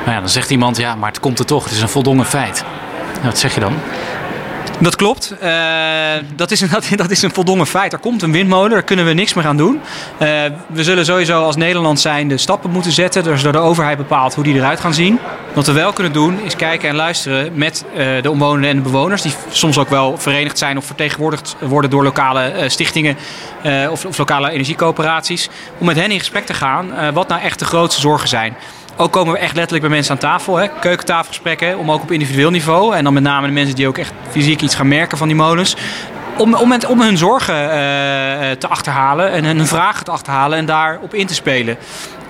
Nou 0.00 0.16
ja, 0.16 0.20
dan 0.20 0.28
zegt 0.28 0.50
iemand, 0.50 0.76
ja, 0.76 0.94
maar 0.94 1.08
het 1.08 1.20
komt 1.20 1.38
er 1.38 1.46
toch. 1.46 1.64
Het 1.64 1.72
is 1.72 1.82
een 1.82 1.88
voldongen 1.88 2.26
feit. 2.26 2.64
Wat 3.22 3.38
zeg 3.38 3.54
je 3.54 3.60
dan? 3.60 3.74
Dat 4.78 4.96
klopt. 4.96 5.34
Uh, 5.42 5.48
dat, 6.36 6.50
is 6.50 6.60
een, 6.60 6.68
dat, 6.96 7.10
is 7.10 7.22
een 7.22 7.34
voldongen 7.34 7.66
feit. 7.66 7.92
Er 7.92 7.98
komt 7.98 8.22
een 8.22 8.32
windmolen, 8.32 8.70
daar 8.70 8.82
kunnen 8.82 9.04
we 9.04 9.12
niks 9.12 9.34
meer 9.34 9.46
aan 9.46 9.56
doen. 9.56 9.74
Uh, 9.74 10.28
we 10.66 10.84
zullen 10.84 11.04
sowieso 11.04 11.42
als 11.42 11.56
Nederland 11.56 12.00
zijn 12.00 12.28
de 12.28 12.38
stappen 12.38 12.70
moeten 12.70 12.92
zetten. 12.92 13.22
Dus 13.22 13.42
door 13.42 13.52
de 13.52 13.58
overheid 13.58 13.96
bepaalt 13.96 14.34
hoe 14.34 14.44
die 14.44 14.54
eruit 14.54 14.80
gaan 14.80 14.94
zien. 14.94 15.18
Wat 15.54 15.66
we 15.66 15.72
wel 15.72 15.92
kunnen 15.92 16.12
doen 16.12 16.40
is 16.44 16.56
kijken 16.56 16.88
en 16.88 16.94
luisteren 16.94 17.50
met 17.54 17.84
uh, 17.96 18.22
de 18.22 18.30
omwonenden 18.30 18.70
en 18.70 18.76
de 18.76 18.82
bewoners. 18.82 19.22
Die 19.22 19.34
soms 19.50 19.78
ook 19.78 19.88
wel 19.88 20.18
verenigd 20.18 20.58
zijn 20.58 20.76
of 20.76 20.84
vertegenwoordigd 20.84 21.56
worden 21.60 21.90
door 21.90 22.02
lokale 22.02 22.52
stichtingen 22.66 23.16
of, 23.90 24.04
of, 24.04 24.18
lokale 24.18 24.50
energiecoöperaties. 24.50 25.48
Om 25.78 25.86
met 25.86 25.96
hen 25.96 26.10
in 26.10 26.18
gesprek 26.18 26.46
te 26.46 26.54
gaan 26.54 27.12
wat 27.12 27.28
nou 27.28 27.42
echt 27.42 27.58
de 27.58 27.64
grootste 27.64 28.00
zorgen 28.00 28.28
zijn. 28.28 28.56
Ook 28.96 29.12
komen 29.12 29.32
we 29.32 29.38
echt 29.38 29.54
letterlijk 29.54 29.82
bij 29.82 29.96
mensen 29.96 30.12
aan 30.12 30.20
tafel. 30.20 30.56
Hè? 30.56 30.68
Keukentafelgesprekken, 30.80 31.78
om 31.78 31.90
ook 31.90 32.02
op 32.02 32.10
individueel 32.10 32.50
niveau. 32.50 32.96
En 32.96 33.04
dan 33.04 33.12
met 33.12 33.22
name 33.22 33.46
de 33.46 33.52
mensen 33.52 33.74
die 33.74 33.88
ook 33.88 33.98
echt 33.98 34.12
fysiek 34.30 34.60
iets 34.60 34.74
gaan 34.74 34.88
merken 34.88 35.18
van 35.18 35.28
die 35.28 35.36
molens. 35.36 35.76
Om, 36.38 36.54
om, 36.88 37.00
hun 37.00 37.18
zorgen 37.18 37.54
uh, 37.54 37.70
te 38.50 38.68
achterhalen 38.68 39.30
en 39.30 39.44
hun 39.44 39.66
vragen 39.66 40.04
te 40.04 40.10
achterhalen 40.10 40.58
en 40.58 40.66
daarop 40.66 41.14
in 41.14 41.26
te 41.26 41.34
spelen. 41.34 41.76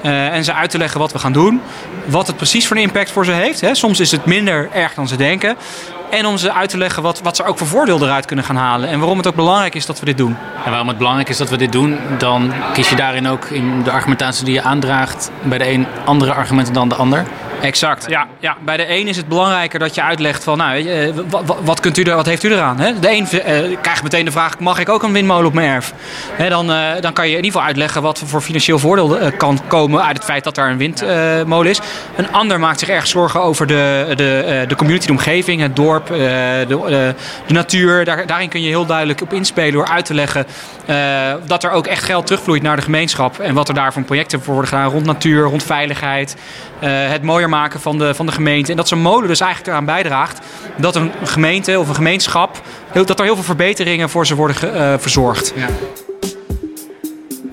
Uh, 0.03 0.35
en 0.35 0.45
ze 0.45 0.55
uit 0.55 0.71
te 0.71 0.79
leggen 0.79 1.01
wat 1.01 1.13
we 1.13 1.19
gaan 1.19 1.33
doen. 1.33 1.61
Wat 2.05 2.27
het 2.27 2.37
precies 2.37 2.67
voor 2.67 2.77
een 2.77 2.83
impact 2.83 3.11
voor 3.11 3.25
ze 3.25 3.33
heeft. 3.33 3.61
Hè? 3.61 3.75
Soms 3.75 4.01
is 4.01 4.11
het 4.11 4.25
minder 4.25 4.69
erg 4.73 4.95
dan 4.95 5.09
ze 5.09 5.17
denken. 5.17 5.57
En 6.15 6.27
om 6.27 6.37
ze 6.37 6.53
uit 6.53 6.71
te 6.71 6.79
leggen 6.79 7.03
wat, 7.03 7.21
wat 7.23 7.37
ze 7.37 7.45
ook 7.45 7.59
voor 7.59 7.67
voordeel 7.67 8.03
eruit 8.03 8.27
kunnen 8.27 8.45
gaan 8.45 8.57
halen. 8.57 8.89
En 8.89 8.99
waarom 8.99 9.19
het 9.19 9.27
ook 9.27 9.35
belangrijk 9.35 9.75
is 9.75 9.87
dat 9.87 9.99
we 9.99 10.05
dit 10.05 10.17
doen. 10.17 10.37
En 10.65 10.71
waarom 10.71 10.89
het 10.89 10.99
belangrijk 10.99 11.29
is 11.29 11.37
dat 11.37 11.51
we 11.51 11.57
dit 11.57 11.73
doen, 11.73 11.99
dan 12.19 12.53
kies 12.73 12.89
je 12.89 12.97
daarin 12.97 13.29
ook 13.29 13.45
in 13.45 13.83
de 13.83 13.91
argumentatie 13.91 14.45
die 14.45 14.55
je 14.55 14.63
aandraagt 14.63 15.31
bij 15.43 15.59
de 15.59 15.71
een 15.71 15.87
andere 16.05 16.33
argumenten 16.33 16.73
dan 16.75 16.89
de 16.89 16.95
ander. 16.95 17.27
Exact, 17.61 18.07
ja, 18.09 18.27
ja. 18.39 18.57
Bij 18.65 18.77
de 18.77 18.91
een 18.91 19.09
is 19.09 19.17
het 19.17 19.29
belangrijker 19.29 19.79
dat 19.79 19.95
je 19.95 20.03
uitlegt 20.03 20.45
van, 20.45 20.59
nou, 20.59 21.13
wat, 21.29 21.57
wat, 21.63 21.81
kunt 21.81 21.99
u 21.99 22.03
er, 22.03 22.17
wat 22.17 22.27
heeft 22.27 22.43
u 22.43 22.53
eraan? 22.53 22.79
Hè? 22.81 22.99
De 22.99 23.11
een 23.11 23.27
uh, 23.33 23.79
krijgt 23.81 24.03
meteen 24.03 24.25
de 24.25 24.31
vraag, 24.31 24.59
mag 24.59 24.79
ik 24.79 24.89
ook 24.89 25.03
een 25.03 25.13
windmolen 25.13 25.47
op 25.47 25.55
mijn 25.55 25.71
erf? 25.71 25.93
Hè, 26.33 26.49
dan, 26.49 26.71
uh, 26.71 26.91
dan 27.01 27.13
kan 27.13 27.25
je 27.25 27.31
in 27.31 27.37
ieder 27.37 27.53
geval 27.53 27.67
uitleggen 27.67 28.03
wat 28.03 28.23
voor 28.25 28.41
financieel 28.41 28.79
voordeel 28.79 29.21
uh, 29.21 29.27
kan 29.37 29.61
komen 29.67 30.05
uit 30.05 30.17
het 30.17 30.25
feit 30.25 30.45
dat 30.45 30.55
daar 30.55 30.71
een 30.71 30.79
windmolen 30.79 31.71
is. 31.71 31.81
Een 32.17 32.33
ander 32.33 32.61
maakt 32.61 32.79
zich 32.79 32.89
erg 32.89 33.07
zorgen 33.07 33.43
over 33.43 33.67
de, 33.67 34.13
de, 34.17 34.65
de 34.69 34.75
community, 34.75 35.07
de 35.07 35.13
omgeving, 35.13 35.61
het 35.61 35.77
dorp, 35.77 36.07
de, 36.07 37.15
de, 37.47 37.55
natuur. 37.55 38.05
Daar, 38.05 38.27
daarin 38.27 38.49
kun 38.49 38.63
je 38.63 38.69
heel 38.69 38.87
duidelijk 38.87 39.21
op 39.21 39.33
inspelen 39.33 39.73
door 39.73 39.89
uit 39.89 40.05
te 40.05 40.15
leggen 40.15 40.47
dat 41.47 41.65
er 41.65 41.71
ook 41.71 41.87
echt 41.87 42.03
geld 42.03 42.27
terugvloeit 42.27 42.63
naar 42.63 42.77
de 42.77 42.83
gemeenschap. 42.83 43.39
En 43.39 43.55
wat 43.55 43.69
er 43.69 43.75
daar 43.75 43.93
projecten 44.05 44.43
voor 44.43 44.53
worden 44.55 44.71
gedaan 44.71 44.91
rond 44.91 45.07
natuur, 45.07 45.45
rond 45.45 45.63
veiligheid. 45.63 46.37
het 46.81 47.23
maken 47.49 47.81
van 47.81 47.99
de, 47.99 48.15
van 48.15 48.27
de 48.27 48.33
gemeente. 48.33 48.71
En 48.71 48.77
dat 48.77 48.89
zo'n 48.89 48.99
molen 48.99 49.29
dus 49.29 49.41
eigenlijk 49.41 49.71
eraan 49.71 49.85
bijdraagt 49.85 50.39
dat 50.77 50.97
een 50.97 51.13
gemeente 51.25 51.79
of 51.79 51.89
een 51.89 51.95
gemeenschap, 51.95 52.63
dat 52.93 53.19
er 53.19 53.25
heel 53.25 53.35
veel 53.35 53.45
verbeteringen 53.45 54.11
voor 54.11 54.27
ze 54.27 54.35
worden 54.35 54.57
uh, 54.75 54.95
verzorgd. 54.99 55.53
Ja. 55.57 55.69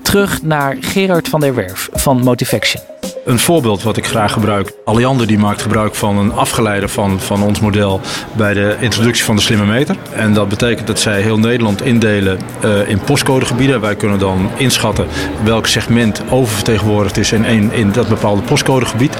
Terug 0.02 0.42
naar 0.42 0.76
Gerard 0.80 1.28
van 1.28 1.40
der 1.40 1.54
Werf 1.54 1.88
van 1.92 2.22
Motivaction. 2.22 3.01
Een 3.24 3.38
voorbeeld 3.38 3.82
wat 3.82 3.96
ik 3.96 4.06
graag 4.06 4.32
gebruik. 4.32 4.72
Alliander 4.84 5.26
die 5.26 5.38
maakt 5.38 5.62
gebruik 5.62 5.94
van 5.94 6.18
een 6.18 6.32
afgeleide 6.32 6.88
van, 6.88 7.20
van 7.20 7.42
ons 7.42 7.60
model 7.60 8.00
bij 8.36 8.54
de 8.54 8.76
introductie 8.80 9.24
van 9.24 9.36
de 9.36 9.42
slimme 9.42 9.66
meter. 9.66 9.96
En 10.12 10.34
dat 10.34 10.48
betekent 10.48 10.86
dat 10.86 10.98
zij 10.98 11.20
heel 11.20 11.38
Nederland 11.38 11.82
indelen 11.82 12.38
uh, 12.64 12.88
in 12.88 13.00
postcodegebieden. 13.00 13.80
Wij 13.80 13.96
kunnen 13.96 14.18
dan 14.18 14.50
inschatten 14.56 15.06
welk 15.44 15.66
segment 15.66 16.22
oververtegenwoordigd 16.30 17.16
is 17.16 17.32
in, 17.32 17.44
een, 17.44 17.72
in 17.72 17.92
dat 17.92 18.08
bepaalde 18.08 18.42
postcodegebied. 18.42 19.18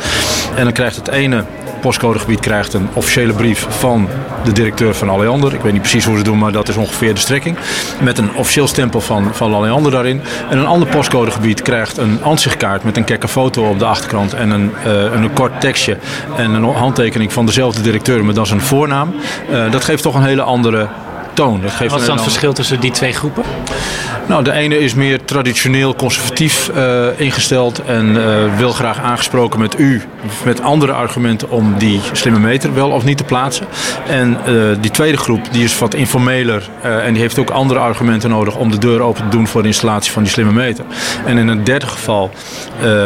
En 0.57 0.65
dan 0.65 0.73
krijgt 0.73 0.97
het 0.97 1.09
ene 1.09 1.45
postcodegebied 1.83 2.41
krijgt 2.41 2.73
een 2.73 2.89
officiële 2.93 3.33
brief 3.33 3.67
van 3.69 4.09
de 4.45 4.53
directeur 4.53 4.95
van 4.95 5.09
Alliander. 5.09 5.55
Ik 5.55 5.61
weet 5.61 5.73
niet 5.73 5.81
precies 5.81 6.05
hoe 6.05 6.17
ze 6.17 6.23
doen, 6.23 6.39
maar 6.39 6.53
dat 6.53 6.69
is 6.69 6.77
ongeveer 6.77 7.15
de 7.15 7.21
strekking. 7.21 7.59
Met 8.01 8.19
een 8.19 8.35
officieel 8.35 8.67
stempel 8.67 9.01
van, 9.01 9.35
van 9.35 9.55
Alliander 9.55 9.93
daarin. 9.93 10.23
En 10.51 10.59
een 10.59 10.67
ander 10.67 10.89
postcodegebied 10.89 11.62
krijgt 11.62 11.97
een 11.97 12.23
ansichtkaart 12.23 12.85
met 12.85 12.97
een 12.97 13.05
kekke 13.05 13.29
foto 13.29 13.69
op 13.69 13.79
de 13.79 13.85
achterkant 13.85 14.35
en 14.35 14.51
een, 14.51 14.73
uh, 14.87 15.12
een 15.12 15.33
kort 15.33 15.61
tekstje 15.61 15.99
en 16.37 16.55
een 16.55 16.65
handtekening 16.65 17.33
van 17.33 17.47
dezelfde 17.47 17.83
directeur, 17.83 18.25
maar 18.25 18.35
dat 18.35 18.47
is 18.47 18.53
een 18.53 18.61
voornaam. 18.61 19.15
Uh, 19.51 19.71
dat 19.71 19.85
geeft 19.85 20.03
toch 20.03 20.15
een 20.15 20.25
hele 20.25 20.43
andere 20.43 20.89
toon. 21.33 21.61
Dat 21.61 21.71
geeft 21.71 21.91
Wat 21.91 22.01
is 22.01 22.07
dan 22.07 22.15
het 22.15 22.25
verschil 22.25 22.53
tussen 22.53 22.81
die 22.81 22.91
twee 22.91 23.12
groepen? 23.12 23.43
Nou, 24.26 24.45
de 24.45 24.52
ene 24.52 24.79
is 24.79 24.95
meer 24.95 25.25
traditioneel 25.25 25.95
conservatief 25.95 26.71
uh, 26.76 27.07
ingesteld 27.17 27.85
en 27.85 28.07
uh, 28.07 28.57
wil 28.57 28.73
graag 28.73 28.99
aangesproken 28.99 29.61
met 29.61 29.79
u, 29.79 30.02
met 30.45 30.62
andere 30.62 30.93
argumenten 30.93 31.50
om 31.50 31.75
die 31.79 32.00
slimme 32.12 32.38
meter 32.38 32.75
wel 32.75 32.91
of 32.91 33.05
niet 33.05 33.17
te 33.17 33.25
plaatsen. 33.25 33.67
En 34.07 34.37
uh, 34.49 34.76
die 34.81 34.91
tweede 34.91 35.17
groep, 35.19 35.41
die 35.52 35.64
is 35.64 35.79
wat 35.79 35.95
informeler 35.95 36.71
en 36.83 37.12
die 37.12 37.23
heeft 37.23 37.38
ook 37.38 37.50
andere 37.50 37.81
argumenten 37.81 38.31
nodig 38.31 38.57
om 38.57 38.71
de 38.71 38.79
deur 38.79 39.00
open 39.00 39.23
te 39.23 39.37
doen 39.37 39.47
voor 39.47 39.62
de 39.62 39.69
installatie 39.69 40.12
van 40.12 40.23
die 40.23 40.33
slimme 40.33 40.52
meter. 40.52 40.85
En 41.25 41.38
in 41.38 41.49
het 41.49 41.67
derde 41.67 41.87
geval 41.87 42.31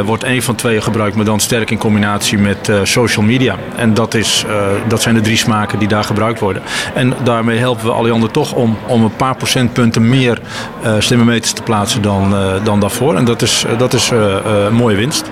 wordt 0.04 0.23
één 0.23 0.42
van 0.42 0.54
tweeën 0.54 0.82
gebruikt, 0.82 1.16
maar 1.16 1.25
dan 1.25 1.40
sterk 1.40 1.70
in 1.70 1.78
combinatie 1.78 2.38
met 2.38 2.70
social 2.82 3.25
media. 3.25 3.56
En 3.76 3.94
dat, 3.94 4.14
is, 4.14 4.44
dat 4.88 5.02
zijn 5.02 5.14
de 5.14 5.20
drie 5.20 5.37
smaken 5.37 5.78
die 5.78 5.88
daar 5.88 6.04
gebruikt 6.04 6.40
worden. 6.40 6.62
En 6.94 7.14
daarmee 7.25 7.58
helpen 7.58 7.87
we 7.87 7.92
Alliander 7.92 8.30
toch 8.30 8.52
om, 8.52 8.78
om 8.87 9.04
een 9.04 9.16
paar 9.16 9.37
procentpunten 9.37 10.08
meer 10.08 10.40
slimme 11.06 11.25
meters 11.25 11.52
te 11.52 11.62
plaatsen 11.62 12.02
dan, 12.02 12.32
uh, 12.32 12.64
dan 12.64 12.80
daarvoor. 12.80 13.16
En 13.16 13.25
dat 13.25 13.42
is, 13.42 13.64
dat 13.78 13.92
is 13.92 14.10
uh, 14.10 14.18
uh, 14.18 14.64
een 14.64 14.75
mooie 14.75 14.96
winst. 14.96 15.30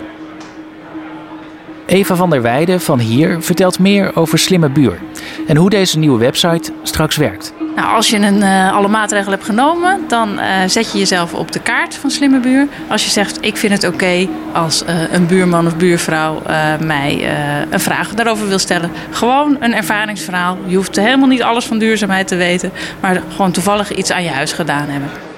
Eva 1.86 2.14
van 2.14 2.30
der 2.30 2.42
Weijden 2.42 2.80
van 2.80 2.98
hier 2.98 3.42
vertelt 3.42 3.78
meer 3.78 4.16
over 4.16 4.38
Slimme 4.38 4.68
Buur 4.68 4.98
en 5.46 5.56
hoe 5.56 5.70
deze 5.70 5.98
nieuwe 5.98 6.18
website 6.18 6.72
straks 6.82 7.16
werkt. 7.16 7.52
Nou, 7.76 7.94
als 7.94 8.10
je 8.10 8.16
een, 8.16 8.36
uh, 8.36 8.76
alle 8.76 8.88
maatregelen 8.88 9.32
hebt 9.32 9.44
genomen, 9.44 10.00
dan 10.08 10.38
uh, 10.38 10.44
zet 10.66 10.92
je 10.92 10.98
jezelf 10.98 11.34
op 11.34 11.52
de 11.52 11.60
kaart 11.60 11.94
van 11.94 12.10
Slimme 12.10 12.40
Buur. 12.40 12.66
Als 12.88 13.04
je 13.04 13.10
zegt, 13.10 13.38
ik 13.40 13.56
vind 13.56 13.72
het 13.72 13.92
oké 13.92 14.28
als 14.52 14.82
uh, 14.82 15.12
een 15.12 15.26
buurman 15.26 15.66
of 15.66 15.76
buurvrouw 15.76 16.42
mij 16.80 17.28
een 17.70 17.80
vraag 17.80 18.14
daarover 18.14 18.48
wil 18.48 18.58
stellen. 18.58 18.90
Gewoon 19.10 19.56
een 19.60 19.74
ervaringsverhaal. 19.74 20.58
Je 20.66 20.76
hoeft 20.76 20.96
helemaal 20.96 21.28
niet 21.28 21.42
alles 21.42 21.64
van 21.64 21.78
duurzaamheid 21.78 22.28
te 22.28 22.36
weten, 22.36 22.72
maar 23.00 23.22
gewoon 23.30 23.50
toevallig 23.50 23.92
iets 23.94 24.12
aan 24.12 24.22
je 24.22 24.30
huis 24.30 24.52
gedaan 24.52 24.88
hebben. 24.88 25.33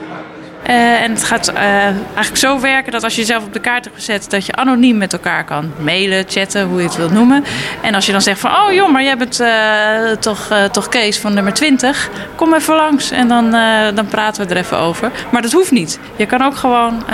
Uh, 0.68 1.02
en 1.02 1.10
het 1.10 1.24
gaat 1.24 1.52
uh, 1.52 1.58
eigenlijk 1.94 2.36
zo 2.36 2.60
werken 2.60 2.92
dat 2.92 3.04
als 3.04 3.14
je 3.14 3.20
jezelf 3.20 3.44
op 3.44 3.52
de 3.52 3.60
kaart 3.60 3.84
hebt 3.84 3.96
gezet, 3.96 4.30
dat 4.30 4.46
je 4.46 4.56
anoniem 4.56 4.96
met 4.96 5.12
elkaar 5.12 5.44
kan 5.44 5.72
mailen, 5.78 6.24
chatten, 6.28 6.66
hoe 6.66 6.78
je 6.80 6.86
het 6.86 6.96
wilt 6.96 7.12
noemen. 7.12 7.44
En 7.82 7.94
als 7.94 8.06
je 8.06 8.12
dan 8.12 8.22
zegt 8.22 8.40
van, 8.40 8.50
oh 8.50 8.72
joh, 8.72 8.92
maar 8.92 9.02
jij 9.02 9.16
bent 9.16 9.40
uh, 9.40 10.10
toch, 10.20 10.48
toch 10.72 10.88
Kees 10.88 11.18
van 11.18 11.34
nummer 11.34 11.52
20, 11.52 12.10
kom 12.34 12.54
even 12.54 12.74
langs 12.74 13.10
en 13.10 13.28
dan, 13.28 13.50
dan 13.94 14.06
praten 14.06 14.46
we 14.46 14.54
er 14.54 14.60
even 14.60 14.78
over. 14.78 15.10
Maar 15.30 15.42
dat 15.42 15.52
hoeft 15.52 15.70
niet. 15.70 15.98
Je 16.16 16.26
kan 16.26 16.42
ook 16.42 16.56
gewoon 16.56 17.04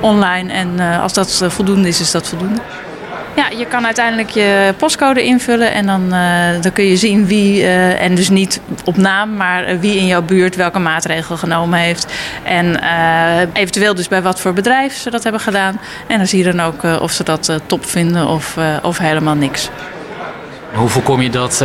online 0.00 0.52
en 0.52 1.00
als 1.00 1.12
dat 1.12 1.44
voldoende 1.48 1.88
is, 1.88 2.00
is 2.00 2.10
dat 2.10 2.28
voldoende. 2.28 2.60
Ja, 3.38 3.48
je 3.56 3.66
kan 3.66 3.84
uiteindelijk 3.84 4.30
je 4.30 4.74
postcode 4.76 5.24
invullen 5.24 5.72
en 5.72 5.86
dan, 5.86 6.14
uh, 6.14 6.62
dan 6.62 6.72
kun 6.72 6.84
je 6.84 6.96
zien 6.96 7.26
wie, 7.26 7.60
uh, 7.60 8.02
en 8.02 8.14
dus 8.14 8.28
niet 8.28 8.60
op 8.84 8.96
naam, 8.96 9.36
maar 9.36 9.78
wie 9.80 9.96
in 9.96 10.06
jouw 10.06 10.22
buurt 10.22 10.56
welke 10.56 10.78
maatregel 10.78 11.36
genomen 11.36 11.78
heeft. 11.78 12.12
En 12.42 12.80
eventueel 13.52 13.94
dus 13.94 14.08
bij 14.08 14.22
wat 14.22 14.40
voor 14.40 14.52
bedrijf 14.52 14.94
ze 14.94 15.10
dat 15.10 15.22
hebben 15.22 15.40
gedaan. 15.40 15.80
En 16.06 16.16
dan 16.16 16.26
zie 16.26 16.44
je 16.44 16.52
dan 16.52 16.60
ook 16.60 17.00
of 17.00 17.12
ze 17.12 17.24
dat 17.24 17.60
top 17.66 17.86
vinden 17.86 18.26
of, 18.26 18.56
of 18.82 18.98
helemaal 18.98 19.34
niks. 19.34 19.70
Hoe 20.72 20.88
voorkom 20.88 21.20
je 21.20 21.30
dat 21.30 21.64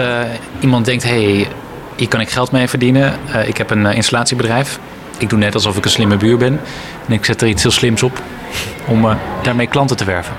iemand 0.59 0.85
denkt, 0.85 1.03
hey, 1.03 1.47
hier 1.95 2.07
kan 2.07 2.19
ik 2.19 2.29
geld 2.29 2.51
mee 2.51 2.67
verdienen. 2.67 3.13
ik 3.45 3.57
heb 3.57 3.69
een 3.69 3.85
installatiebedrijf. 3.85 4.79
Ik 5.17 5.29
doe 5.29 5.39
net 5.39 5.53
alsof 5.53 5.77
ik 5.77 5.85
een 5.85 5.91
slimme 5.91 6.17
buur 6.17 6.37
ben. 6.37 6.59
En 7.07 7.13
ik 7.13 7.25
zet 7.25 7.41
er 7.41 7.47
iets 7.47 7.63
heel 7.63 7.71
slims 7.71 8.03
op 8.03 8.21
om 8.85 9.17
daarmee 9.41 9.67
klanten 9.67 9.97
te 9.97 10.05
werven. 10.05 10.33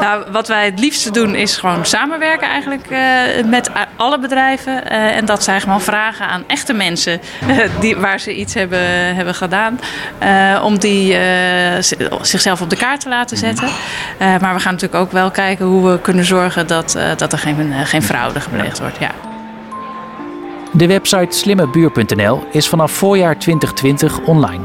Nou, 0.00 0.24
wat 0.32 0.48
wij 0.48 0.64
het 0.64 0.80
liefste 0.80 1.10
doen 1.10 1.34
is 1.34 1.56
gewoon 1.56 1.86
samenwerken 1.86 2.48
eigenlijk 2.48 2.90
uh, 2.90 3.44
met 3.50 3.70
alle 3.96 4.18
bedrijven. 4.18 4.72
Uh, 4.72 5.16
en 5.16 5.24
dat 5.24 5.42
zij 5.42 5.60
gewoon 5.60 5.80
vragen 5.80 6.26
aan 6.26 6.44
echte 6.46 6.72
mensen 6.72 7.20
uh, 7.48 7.56
die, 7.80 7.96
waar 7.96 8.20
ze 8.20 8.34
iets 8.34 8.54
hebben, 8.54 9.14
hebben 9.14 9.34
gedaan. 9.34 9.80
om 10.62 10.78
die 10.78 11.16
zichzelf 12.20 12.60
op 12.60 12.70
de 12.70 12.76
kaart 12.76 13.00
te 13.00 13.08
laten 13.08 13.36
zetten. 13.36 13.68
maar 14.18 14.54
we 14.54 14.60
gaan 14.60 14.72
natuurlijk 14.72 14.94
ook 14.94 15.12
wel 15.12 15.30
kijken 15.30 15.66
hoe 15.66 15.90
we 15.90 16.00
kunnen 16.00 16.24
zorgen 16.24 16.66
dat, 16.66 16.98
dat 17.16 17.32
er 17.32 17.38
geen, 17.38 17.72
geen 17.84 18.02
fraude 18.02 18.40
gepleegd 18.40 18.78
wordt. 18.78 18.98
Ja. 18.98 19.10
De 20.72 20.86
website 20.86 21.36
slimmebuur.nl 21.36 22.46
is 22.50 22.68
vanaf 22.68 22.92
voorjaar 22.92 23.38
2020 23.38 24.20
online. 24.20 24.64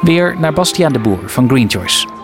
Weer 0.00 0.34
naar 0.38 0.52
Bastiaan 0.52 0.92
de 0.92 0.98
Boer 0.98 1.20
van 1.26 1.48
Green 1.48 1.70
Choice. 1.70 2.15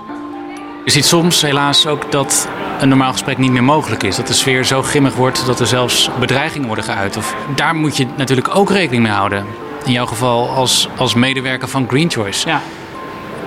Je 0.84 0.90
ziet 0.90 1.04
soms 1.04 1.42
helaas 1.42 1.86
ook 1.86 2.12
dat 2.12 2.48
een 2.80 2.88
normaal 2.88 3.12
gesprek 3.12 3.38
niet 3.38 3.50
meer 3.50 3.64
mogelijk 3.64 4.02
is. 4.02 4.16
Dat 4.16 4.26
de 4.26 4.32
sfeer 4.32 4.64
zo 4.64 4.82
grimmig 4.82 5.14
wordt 5.14 5.46
dat 5.46 5.60
er 5.60 5.66
zelfs 5.66 6.10
bedreigingen 6.20 6.66
worden 6.66 6.84
geuit. 6.84 7.16
Of, 7.16 7.34
daar 7.54 7.74
moet 7.74 7.96
je 7.96 8.06
natuurlijk 8.16 8.56
ook 8.56 8.70
rekening 8.70 9.02
mee 9.02 9.12
houden. 9.12 9.46
In 9.84 9.92
jouw 9.92 10.06
geval 10.06 10.48
als, 10.48 10.88
als 10.96 11.14
medewerker 11.14 11.68
van 11.68 11.86
Green 11.88 12.10
Choice. 12.10 12.48
Ja. 12.48 12.60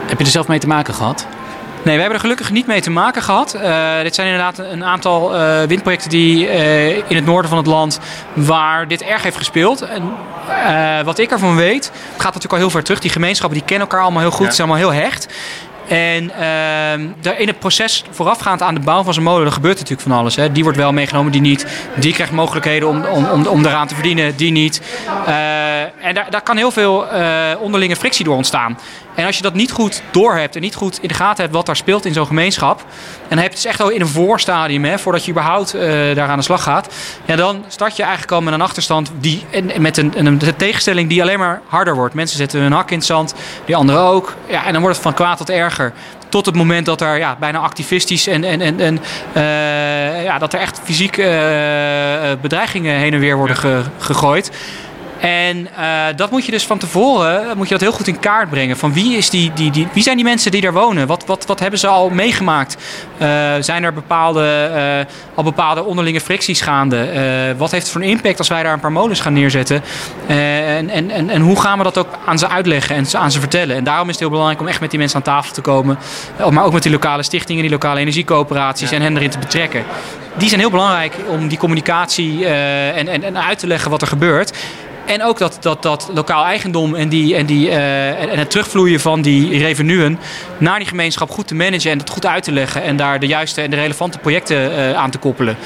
Heb 0.05 0.17
je 0.19 0.25
er 0.25 0.31
zelf 0.31 0.47
mee 0.47 0.59
te 0.59 0.67
maken 0.67 0.93
gehad? 0.93 1.27
Nee, 1.83 1.93
we 1.95 2.01
hebben 2.01 2.19
er 2.19 2.19
gelukkig 2.19 2.51
niet 2.51 2.67
mee 2.67 2.81
te 2.81 2.91
maken 2.91 3.21
gehad. 3.21 3.55
Uh, 3.55 4.01
dit 4.01 4.15
zijn 4.15 4.27
inderdaad 4.27 4.57
een 4.57 4.83
aantal 4.83 5.35
uh, 5.35 5.61
windprojecten 5.63 6.09
die 6.09 6.47
uh, 6.47 6.95
in 6.95 7.15
het 7.15 7.25
noorden 7.25 7.49
van 7.49 7.57
het 7.57 7.67
land 7.67 7.99
waar 8.33 8.87
dit 8.87 9.01
erg 9.01 9.23
heeft 9.23 9.37
gespeeld. 9.37 9.81
En 9.81 10.11
wat 11.05 11.17
ik 11.17 11.31
ervan 11.31 11.55
weet, 11.55 11.85
het 11.85 12.21
gaat 12.21 12.33
natuurlijk 12.33 12.53
al 12.53 12.59
heel 12.59 12.69
ver 12.69 12.83
terug. 12.83 12.99
Die 12.99 13.11
gemeenschappen 13.11 13.57
die 13.57 13.67
kennen 13.67 13.87
elkaar 13.87 14.03
allemaal 14.03 14.21
heel 14.21 14.31
goed, 14.31 14.45
ja. 14.45 14.51
zijn 14.51 14.69
allemaal 14.69 14.91
heel 14.91 15.01
hecht. 15.01 15.27
En 15.87 16.31
uh, 16.39 17.39
in 17.39 17.47
het 17.47 17.59
proces 17.59 18.03
voorafgaand 18.09 18.61
aan 18.61 18.73
de 18.73 18.79
bouw 18.79 19.03
van 19.03 19.13
zo'n 19.13 19.23
molen, 19.23 19.45
er 19.45 19.51
gebeurt 19.51 19.75
natuurlijk 19.75 20.07
van 20.09 20.17
alles. 20.17 20.35
Hè. 20.35 20.51
Die 20.51 20.63
wordt 20.63 20.77
wel 20.77 20.93
meegenomen, 20.93 21.31
die 21.31 21.41
niet. 21.41 21.65
Die 21.95 22.13
krijgt 22.13 22.31
mogelijkheden 22.31 22.89
om, 22.89 23.05
om, 23.05 23.25
om, 23.25 23.47
om 23.47 23.65
eraan 23.65 23.87
te 23.87 23.93
verdienen, 23.93 24.35
die 24.35 24.51
niet. 24.51 24.81
Uh, 25.27 25.74
en 25.99 26.13
daar, 26.13 26.27
daar 26.29 26.41
kan 26.41 26.57
heel 26.57 26.71
veel 26.71 27.13
uh, 27.13 27.51
onderlinge 27.59 27.95
frictie 27.95 28.25
door 28.25 28.35
ontstaan. 28.35 28.77
En 29.15 29.25
als 29.25 29.37
je 29.37 29.41
dat 29.41 29.53
niet 29.53 29.71
goed 29.71 30.01
doorhebt 30.11 30.55
en 30.55 30.61
niet 30.61 30.75
goed 30.75 30.99
in 31.01 31.07
de 31.07 31.13
gaten 31.13 31.43
hebt 31.43 31.55
wat 31.55 31.65
daar 31.65 31.75
speelt 31.75 32.05
in 32.05 32.13
zo'n 32.13 32.25
gemeenschap. 32.25 32.79
En 32.79 32.85
dan 33.29 33.37
heb 33.37 33.47
je 33.47 33.53
het 33.53 33.61
dus 33.61 33.65
echt 33.65 33.81
al 33.81 33.89
in 33.89 34.01
een 34.01 34.07
voorstadium, 34.07 34.85
hè, 34.85 34.99
voordat 34.99 35.25
je 35.25 35.31
überhaupt 35.31 35.75
uh, 35.75 35.81
daar 36.15 36.29
aan 36.29 36.37
de 36.37 36.43
slag 36.43 36.63
gaat. 36.63 36.93
Ja, 37.25 37.35
dan 37.35 37.65
start 37.67 37.95
je 37.95 38.01
eigenlijk 38.01 38.31
al 38.31 38.41
met 38.41 38.53
een 38.53 38.61
achterstand 38.61 39.11
die, 39.19 39.45
en, 39.51 39.81
met 39.81 39.97
een, 39.97 40.13
een, 40.15 40.25
een, 40.25 40.55
tegenstelling 40.57 41.09
die 41.09 41.21
alleen 41.21 41.39
maar 41.39 41.61
harder 41.67 41.95
wordt. 41.95 42.13
Mensen 42.13 42.37
zetten 42.37 42.61
hun 42.61 42.71
hak 42.71 42.91
in 42.91 42.97
het 42.97 43.05
zand, 43.05 43.33
die 43.65 43.75
anderen 43.75 44.01
ook. 44.01 44.35
Ja, 44.47 44.65
en 44.65 44.71
dan 44.71 44.81
wordt 44.81 44.95
het 44.95 45.05
van 45.05 45.13
kwaad 45.13 45.37
tot 45.37 45.49
erger. 45.49 45.93
Tot 46.29 46.45
het 46.45 46.55
moment 46.55 46.85
dat 46.85 47.01
er 47.01 47.17
ja, 47.17 47.35
bijna 47.39 47.59
activistisch 47.59 48.27
en, 48.27 48.43
en, 48.43 48.61
en, 48.61 48.79
en 48.79 48.99
uh, 49.33 50.23
ja, 50.23 50.37
dat 50.37 50.53
er 50.53 50.59
echt 50.59 50.79
fysiek 50.83 51.17
uh, 51.17 51.25
bedreigingen 52.41 52.95
heen 52.95 53.13
en 53.13 53.19
weer 53.19 53.37
worden 53.37 53.55
ge, 53.55 53.81
gegooid. 53.97 54.51
En 55.19 55.57
uh, 55.57 56.05
dat 56.15 56.31
moet 56.31 56.45
je 56.45 56.51
dus 56.51 56.65
van 56.65 56.77
tevoren 56.77 57.57
moet 57.57 57.67
je 57.67 57.73
dat 57.73 57.81
heel 57.81 57.91
goed 57.91 58.07
in 58.07 58.19
kaart 58.19 58.49
brengen. 58.49 58.77
Van 58.77 58.93
wie, 58.93 59.17
is 59.17 59.29
die, 59.29 59.51
die, 59.53 59.71
die, 59.71 59.87
wie 59.93 60.03
zijn 60.03 60.15
die 60.15 60.25
mensen 60.25 60.51
die 60.51 60.61
daar 60.61 60.73
wonen? 60.73 61.07
Wat, 61.07 61.25
wat, 61.25 61.45
wat 61.45 61.59
hebben 61.59 61.79
ze 61.79 61.87
al 61.87 62.09
meegemaakt? 62.09 62.77
Uh, 63.21 63.27
zijn 63.59 63.83
er 63.83 63.93
bepaalde, 63.93 64.71
uh, 64.75 65.35
al 65.35 65.43
bepaalde 65.43 65.83
onderlinge 65.83 66.21
fricties 66.21 66.61
gaande? 66.61 67.13
wat 67.57 67.71
heeft 67.71 67.83
het 67.83 67.91
voor 67.91 68.01
een 68.01 68.07
impact 68.07 68.37
als 68.37 68.47
wij 68.47 68.63
daar 68.63 68.73
een 68.73 68.79
paar 68.79 68.91
molens 68.91 69.19
gaan 69.19 69.33
neerzetten? 69.33 69.83
en, 70.27 70.89
en, 70.89 71.11
en, 71.11 71.29
en 71.29 71.41
hoe 71.41 71.61
gaan 71.61 71.77
we 71.77 71.83
dat 71.83 71.97
ook 71.97 72.07
aan 72.25 72.39
ze 72.39 72.49
uitleggen 72.49 72.95
en 72.95 73.05
aan 73.13 73.31
ze 73.31 73.39
vertellen? 73.39 73.75
En 73.75 73.83
daarom 73.83 74.05
is 74.05 74.11
het 74.11 74.19
heel 74.19 74.29
belangrijk 74.29 74.61
om 74.61 74.67
echt 74.67 74.79
met 74.79 74.89
die 74.89 74.99
mensen 74.99 75.17
aan 75.17 75.23
tafel 75.23 75.53
te 75.53 75.61
komen. 75.61 75.97
Maar 76.49 76.63
ook 76.63 76.73
met 76.73 76.83
die 76.83 76.91
lokale 76.91 77.23
stichtingen, 77.23 77.61
die 77.61 77.71
lokale 77.71 77.99
energiecoöperaties 77.99 78.89
ja. 78.89 78.95
en 78.95 79.01
hen 79.01 79.15
erin 79.15 79.29
te 79.29 79.39
betrekken 79.39 79.85
die 80.37 80.47
zijn 80.47 80.59
heel 80.59 80.69
belangrijk 80.69 81.15
om 81.27 81.47
die 81.47 81.57
communicatie 81.57 82.39
uh, 82.39 82.97
en, 82.97 83.07
en, 83.07 83.23
en 83.23 83.43
uit 83.43 83.59
te 83.59 83.67
leggen 83.67 83.91
wat 83.91 84.01
er 84.01 84.07
gebeurt. 84.07 84.57
En 85.05 85.23
ook 85.23 85.37
dat, 85.37 85.57
dat, 85.61 85.81
dat 85.81 86.09
lokaal 86.13 86.43
eigendom 86.43 86.95
en, 86.95 87.09
die, 87.09 87.35
en, 87.35 87.45
die, 87.45 87.67
uh, 87.67 88.21
en 88.21 88.37
het 88.39 88.49
terugvloeien 88.49 88.99
van 88.99 89.21
die 89.21 89.57
revenuen 89.57 90.19
naar 90.57 90.79
die 90.79 90.87
gemeenschap 90.87 91.29
goed 91.29 91.47
te 91.47 91.55
managen 91.55 91.91
en 91.91 91.97
dat 91.97 92.09
goed 92.09 92.25
uit 92.25 92.43
te 92.43 92.51
leggen. 92.51 92.83
En 92.83 92.97
daar 92.97 93.19
de 93.19 93.27
juiste 93.27 93.61
en 93.61 93.69
de 93.69 93.75
relevante 93.75 94.17
projecten 94.17 94.71
uh, 94.71 94.93
aan 94.93 95.09
te 95.09 95.17
koppelen. 95.17 95.57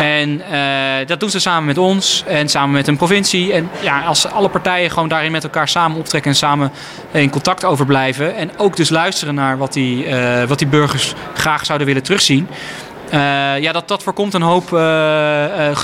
En 0.00 0.42
uh, 0.52 1.06
dat 1.06 1.20
doen 1.20 1.30
ze 1.30 1.40
samen 1.40 1.64
met 1.64 1.78
ons 1.78 2.24
en 2.26 2.48
samen 2.48 2.70
met 2.70 2.86
een 2.86 2.96
provincie. 2.96 3.52
En 3.52 3.70
ja, 3.80 4.00
als 4.00 4.26
alle 4.26 4.48
partijen 4.48 4.90
gewoon 4.90 5.08
daarin 5.08 5.32
met 5.32 5.44
elkaar 5.44 5.68
samen 5.68 5.98
optrekken 5.98 6.30
en 6.30 6.36
samen 6.36 6.72
in 7.10 7.30
contact 7.30 7.64
over 7.64 7.86
blijven. 7.86 8.36
En 8.36 8.50
ook 8.56 8.76
dus 8.76 8.88
luisteren 8.88 9.34
naar 9.34 9.58
wat 9.58 9.72
die, 9.72 10.06
wat 10.48 10.58
die 10.58 10.68
burgers 10.68 11.14
graag 11.34 11.64
zouden 11.64 11.86
willen 11.86 12.02
terugzien. 12.02 12.48
Uh, 13.12 13.18
ja, 13.58 13.72
dat, 13.72 13.88
dat 13.88 14.02
voorkomt 14.02 14.34
een 14.34 14.42
hoop 14.42 14.70
uh, 14.72 14.78
uh, 14.78 15.76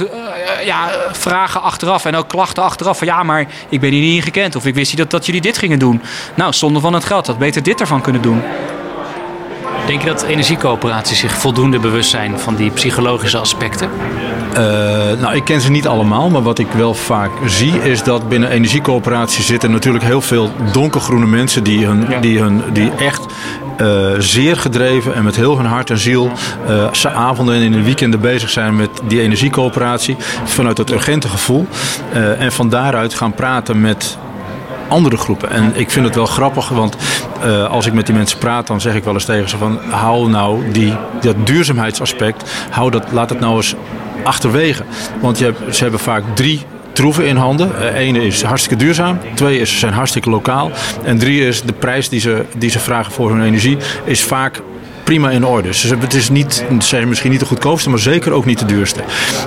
ja, 0.65 0.91
vragen 1.13 1.63
achteraf 1.63 2.05
en 2.05 2.15
ook 2.15 2.29
klachten 2.29 2.63
achteraf. 2.63 2.99
Van 2.99 3.07
ja, 3.07 3.23
maar 3.23 3.47
ik 3.69 3.81
ben 3.81 3.91
hier 3.91 4.01
niet 4.01 4.17
in 4.17 4.23
gekend 4.23 4.57
of 4.57 4.67
ik 4.67 4.75
wist 4.75 4.91
niet 4.91 5.01
dat, 5.01 5.11
dat 5.11 5.27
jullie 5.27 5.41
dit 5.41 5.59
gingen 5.59 5.79
doen. 5.79 6.03
Nou, 6.35 6.53
zonder 6.53 6.83
van 6.83 6.93
het 6.93 7.05
geld, 7.05 7.27
had 7.27 7.39
beter 7.39 7.63
dit 7.63 7.81
ervan 7.81 8.01
kunnen 8.01 8.23
doen. 8.23 8.43
Denk 9.89 10.03
je 10.03 10.09
dat 10.09 10.23
energiecoöperaties 10.23 11.19
zich 11.19 11.39
voldoende 11.39 11.79
bewust 11.79 12.11
zijn 12.11 12.39
van 12.39 12.55
die 12.55 12.71
psychologische 12.71 13.39
aspecten? 13.39 13.91
Uh, 14.51 14.57
nou, 15.21 15.35
ik 15.35 15.45
ken 15.45 15.61
ze 15.61 15.71
niet 15.71 15.87
allemaal, 15.87 16.31
maar 16.31 16.43
wat 16.43 16.59
ik 16.59 16.73
wel 16.73 16.95
vaak 16.95 17.31
zie 17.45 17.83
is 17.83 18.03
dat 18.03 18.29
binnen 18.29 18.51
energiecoöperaties 18.51 19.47
zitten 19.47 19.71
natuurlijk 19.71 20.05
heel 20.05 20.21
veel 20.21 20.51
donkergroene 20.73 21.27
mensen 21.27 21.65
die, 21.65 21.87
hun, 21.87 22.07
ja. 22.09 22.21
die, 22.21 22.39
hun, 22.39 22.63
die 22.73 22.91
echt 22.91 23.27
uh, 23.81 24.09
zeer 24.19 24.57
gedreven 24.57 25.15
en 25.15 25.25
met 25.25 25.37
heel 25.37 25.57
hun 25.57 25.67
hart 25.67 25.91
en 25.91 25.99
ziel 25.99 26.31
uh, 26.69 27.15
avonden 27.15 27.55
en 27.55 27.63
in 27.63 27.73
de 27.73 27.83
weekenden 27.83 28.21
bezig 28.21 28.51
zijn 28.51 28.77
met 28.77 28.91
die 29.05 29.21
energiecoöperatie. 29.21 30.17
Vanuit 30.45 30.79
het 30.79 30.91
urgente 30.91 31.29
gevoel. 31.29 31.67
Uh, 32.13 32.41
en 32.41 32.53
van 32.53 32.69
daaruit 32.69 33.15
gaan 33.15 33.35
praten 33.35 33.81
met 33.81 34.19
andere 34.89 35.17
groepen. 35.17 35.51
En 35.51 35.73
ik 35.75 35.91
vind 35.91 36.07
het 36.07 36.15
wel 36.15 36.27
grappig, 36.27 36.69
want 36.69 36.97
uh, 37.45 37.71
als 37.71 37.87
ik 37.87 37.93
met 37.93 38.07
die 38.07 38.15
mensen 38.15 38.39
praat, 38.39 38.67
dan 38.67 38.81
zeg 38.81 38.95
ik 38.95 39.05
wel 39.05 39.15
eens 39.15 39.25
tegen 39.25 39.49
ze 39.49 39.57
van 39.57 39.79
hou 39.91 40.29
nou 40.31 40.71
die, 40.73 40.95
dat 41.21 41.47
duurzaamheidsaspect, 41.47 42.51
hou 42.71 42.91
dat, 42.91 43.13
laat 43.13 43.31
het 43.31 43.41
nou 43.41 43.57
eens 43.57 43.75
achterwege. 44.23 44.83
Want 45.21 45.39
je 45.39 45.45
hebt, 45.45 45.77
ze 45.77 45.83
hebben 45.83 46.01
vaak 46.01 46.23
drie 46.35 46.63
troeven 46.93 47.27
in 47.27 47.37
handen. 47.37 47.71
Eén 48.01 48.15
uh, 48.15 48.23
is 48.23 48.43
hartstikke 48.43 48.85
duurzaam. 48.85 49.19
Twee 49.35 49.59
is 49.61 49.71
ze 49.71 49.79
zijn 49.79 49.93
hartstikke 49.93 50.31
lokaal. 50.31 50.71
En 51.03 51.19
drie 51.19 51.47
is 51.47 51.63
de 51.63 51.73
prijs 51.73 52.09
die 52.09 52.21
ze, 52.21 52.45
die 52.57 52.71
ze 52.71 52.79
vragen 52.79 53.13
voor 53.13 53.31
hun 53.31 53.43
energie 53.43 53.77
is 54.05 54.25
vaak 54.25 54.61
prima 55.09 55.31
in 55.31 55.45
orde. 55.45 55.69
Dus 55.69 55.83
het 55.83 56.15
is 56.15 56.29
niet, 56.29 56.65
zijn 56.79 57.09
misschien 57.09 57.31
niet 57.31 57.41
de 57.41 57.47
goedkoopste, 57.47 57.91
maar 57.91 57.99
zeker 57.99 58.33
ook 58.33 58.45
niet 58.45 58.59
de 58.59 58.65
duurste. 58.65 59.01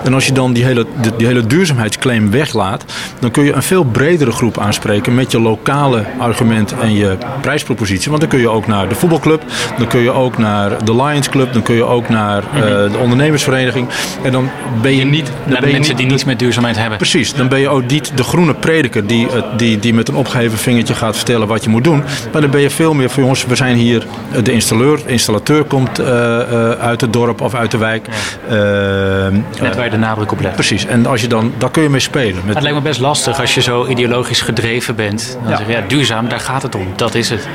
En 0.03 0.13
als 0.13 0.25
je 0.25 0.32
dan 0.32 0.53
die 0.53 0.63
hele, 0.63 0.86
die 1.18 1.27
hele 1.27 1.46
duurzaamheidsclaim 1.48 2.32
weglaat, 2.32 2.86
dan 3.20 3.32
kun 3.32 3.44
je 3.44 3.53
een 3.53 3.63
veel 3.63 3.84
bredere 3.84 4.32
groep 4.32 4.58
aanspreken 4.58 5.15
met 5.15 5.32
je 5.32 5.39
lokale 5.39 6.06
argument 6.18 6.74
en 6.82 6.94
je 6.94 7.18
prijspropositie. 7.41 8.10
Want 8.10 8.22
dan 8.22 8.30
kun 8.30 8.39
je 8.39 8.50
ook 8.50 8.68
naar 8.68 8.89
de 8.89 8.96
voetbalclub, 8.96 9.44
dan 9.77 9.88
kun 9.88 10.00
je 10.00 10.12
ook 10.12 10.38
naar 10.38 10.86
de 10.86 10.96
Lions 10.96 11.30
Club, 11.30 11.53
dan 11.53 11.62
kun 11.62 11.75
je 11.75 11.84
ook 11.84 12.10
naar 12.10 12.44
uh, 12.56 12.62
de 12.62 12.98
ondernemersvereniging. 13.01 13.88
En 14.24 14.32
dan 14.32 14.50
ben 14.82 14.96
je 14.96 15.06
niet. 15.06 15.25
Dan 15.25 15.34
naar 15.46 15.60
ben 15.60 15.70
de 15.70 15.75
mensen 15.75 15.96
niet, 15.96 15.98
die 15.98 16.12
niets 16.12 16.24
met 16.24 16.39
duurzaamheid 16.39 16.77
hebben. 16.77 16.98
Precies, 16.98 17.34
dan 17.34 17.48
ben 17.48 17.60
je 17.60 17.70
ook 17.70 17.86
niet 17.88 18.12
de 18.15 18.24
groene 18.24 18.53
prediker 18.53 19.08
die, 19.08 19.27
die, 19.58 19.80
die 19.80 19.94
met 19.94 20.08
een 20.08 20.15
opgeheven 20.15 20.58
vingertje 20.58 20.94
gaat 20.94 21.15
vertellen 21.15 21.48
wat 21.48 21.63
je 21.63 21.70
moet 21.70 21.84
doen. 21.84 22.03
Maar 22.32 22.41
dan 22.41 22.50
ben 22.50 22.62
je 22.62 22.70
veel 22.70 22.94
meer 22.94 23.10
van 23.10 23.24
jongens, 23.24 23.46
we 23.46 23.56
zijn 23.56 23.75
hier 23.75 24.06
de 24.44 24.51
installeur, 24.51 25.00
installateur 25.06 25.50
komt 25.67 26.00
uh, 26.00 26.08
uh, 26.08 26.72
uit 26.72 27.01
het 27.01 27.13
dorp 27.13 27.41
of 27.41 27.55
uit 27.55 27.72
de 27.72 27.77
wijk. 27.77 28.08
Ja. 28.50 29.29
Net 29.62 29.75
waar 29.75 29.84
je 29.84 29.89
de 29.89 29.98
nadruk 29.98 30.31
op 30.31 30.41
legt. 30.41 30.55
Precies, 30.55 30.86
en 30.86 31.05
als 31.05 31.22
je 31.22 31.27
dan, 31.27 31.53
daar 31.58 31.72
kun 31.72 31.84
je 31.84 31.89
mee 31.89 32.00
spelen. 32.00 32.41
Met... 32.46 32.53
Het 32.53 32.63
lijkt 32.63 32.77
me 32.77 32.84
best 32.84 33.00
lastig 33.00 33.39
als 33.39 33.55
je 33.55 33.62
zo 33.62 33.88
ideologisch 33.88 34.41
gedreven 34.41 34.96
bent. 34.96 35.38
Dan 35.41 35.51
ja. 35.51 35.58
zeg 35.58 35.67
je, 35.67 35.74
ja, 35.74 35.81
duurzaam, 35.88 36.29
daar 36.29 36.39
gaat 36.39 36.62
het 36.62 36.75
om. 36.75 36.88
Dat 36.96 37.15
is 37.15 37.29
het. 37.29 37.48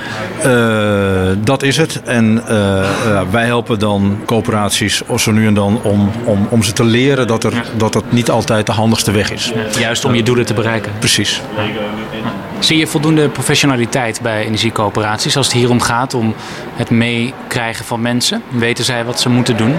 dat 1.45 1.63
is 1.63 1.77
het. 1.77 2.03
En 2.03 2.43
wij 3.31 3.45
helpen 3.45 3.79
dan 3.79 4.19
coöperaties 4.27 5.03
of 5.07 5.21
zo 5.21 5.33
nu 5.33 5.47
en 5.47 5.55
dan 5.55 5.81
om, 5.83 6.11
om, 6.25 6.47
om 6.51 6.63
ze 6.63 6.73
te 6.73 6.85
leren 6.85 7.27
dat, 7.27 7.45
er, 7.45 7.55
ja. 7.55 7.63
dat 7.77 7.93
dat 7.93 8.13
niet 8.13 8.31
altijd 8.31 8.67
de 8.67 8.73
handigste 8.73 9.11
weg 9.11 9.31
is. 9.31 9.53
Juist 9.79 10.05
om 10.05 10.15
je 10.15 10.23
doelen 10.23 10.47
te 10.47 10.55
bereiken. 10.55 10.93
Precies. 10.99 11.41
Zie 12.59 12.79
je 12.79 12.87
voldoende 12.87 13.29
professionaliteit 13.29 14.21
bij 14.23 14.45
energiecoöperaties 14.45 15.37
als 15.37 15.47
het 15.47 15.57
hier 15.57 15.71
om 15.71 15.81
gaat 15.81 16.15
om 16.15 16.35
het 16.75 16.91
meekrijgen 16.91 17.85
van 17.87 18.01
mensen? 18.01 18.43
Weten 18.49 18.85
zij 18.85 19.05
wat 19.05 19.21
ze 19.21 19.29
moeten 19.29 19.57
doen? 19.57 19.77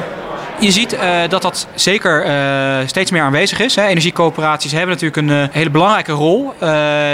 Je 0.59 0.71
ziet 0.71 0.93
uh, 0.93 1.19
dat 1.29 1.41
dat 1.41 1.67
zeker 1.75 2.25
uh, 2.25 2.87
steeds 2.87 3.11
meer 3.11 3.21
aanwezig 3.21 3.59
is. 3.59 3.75
Hè. 3.75 3.85
Energiecoöperaties 3.85 4.71
hebben 4.71 4.89
natuurlijk 4.89 5.17
een 5.17 5.29
uh, 5.29 5.43
hele 5.51 5.69
belangrijke 5.69 6.11
rol. 6.11 6.53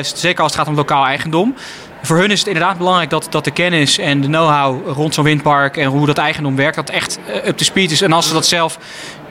zeker 0.02 0.44
als 0.44 0.52
het 0.52 0.56
gaat 0.62 0.68
om 0.68 0.76
lokaal 0.76 1.06
eigendom. 1.06 1.56
Voor 2.02 2.18
hun 2.18 2.32
is 2.32 2.40
het 2.40 2.48
inderdaad 2.48 2.78
belangrijk 2.78 3.10
dat, 3.10 3.28
dat 3.30 3.44
de 3.44 3.52
kennis 3.52 3.98
en 3.98 4.22
de 4.22 4.28
know-how 4.28 4.88
rond 4.88 5.14
zo'n 5.14 5.24
windpark 5.24 5.78
en 5.78 5.86
hoe 5.86 6.06
dat 6.06 6.18
eigendom 6.18 6.56
werkt, 6.56 6.76
dat 6.76 6.90
echt 6.90 7.20
up 7.46 7.58
to 7.58 7.64
speed 7.64 7.92
is. 7.92 8.02
En 8.02 8.12
als 8.12 8.28
ze 8.28 8.34
dat 8.34 8.46
zelf 8.46 8.78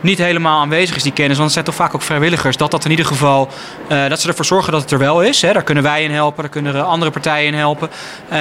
niet 0.02 0.18
helemaal 0.18 0.60
aanwezig 0.60 0.96
is, 0.96 1.02
die 1.02 1.12
kennis. 1.12 1.36
Want 1.38 1.44
het 1.44 1.52
zijn 1.52 1.64
toch 1.64 1.74
vaak 1.74 1.94
ook 1.94 2.02
vrijwilligers. 2.02 2.56
Dat 2.56 2.70
dat 2.70 2.84
in 2.84 2.90
ieder 2.90 3.06
geval, 3.06 3.48
uh, 3.88 4.08
dat 4.08 4.20
ze 4.20 4.28
ervoor 4.28 4.44
zorgen 4.44 4.72
dat 4.72 4.80
het 4.80 4.90
er 4.90 4.98
wel 4.98 5.22
is. 5.22 5.42
Hè. 5.42 5.52
Daar 5.52 5.62
kunnen 5.62 5.82
wij 5.82 6.02
in 6.02 6.10
helpen, 6.10 6.42
daar 6.42 6.50
kunnen 6.50 6.86
andere 6.86 7.10
partijen 7.10 7.46
in 7.46 7.58
helpen. 7.58 7.88
Uh, 8.24 8.38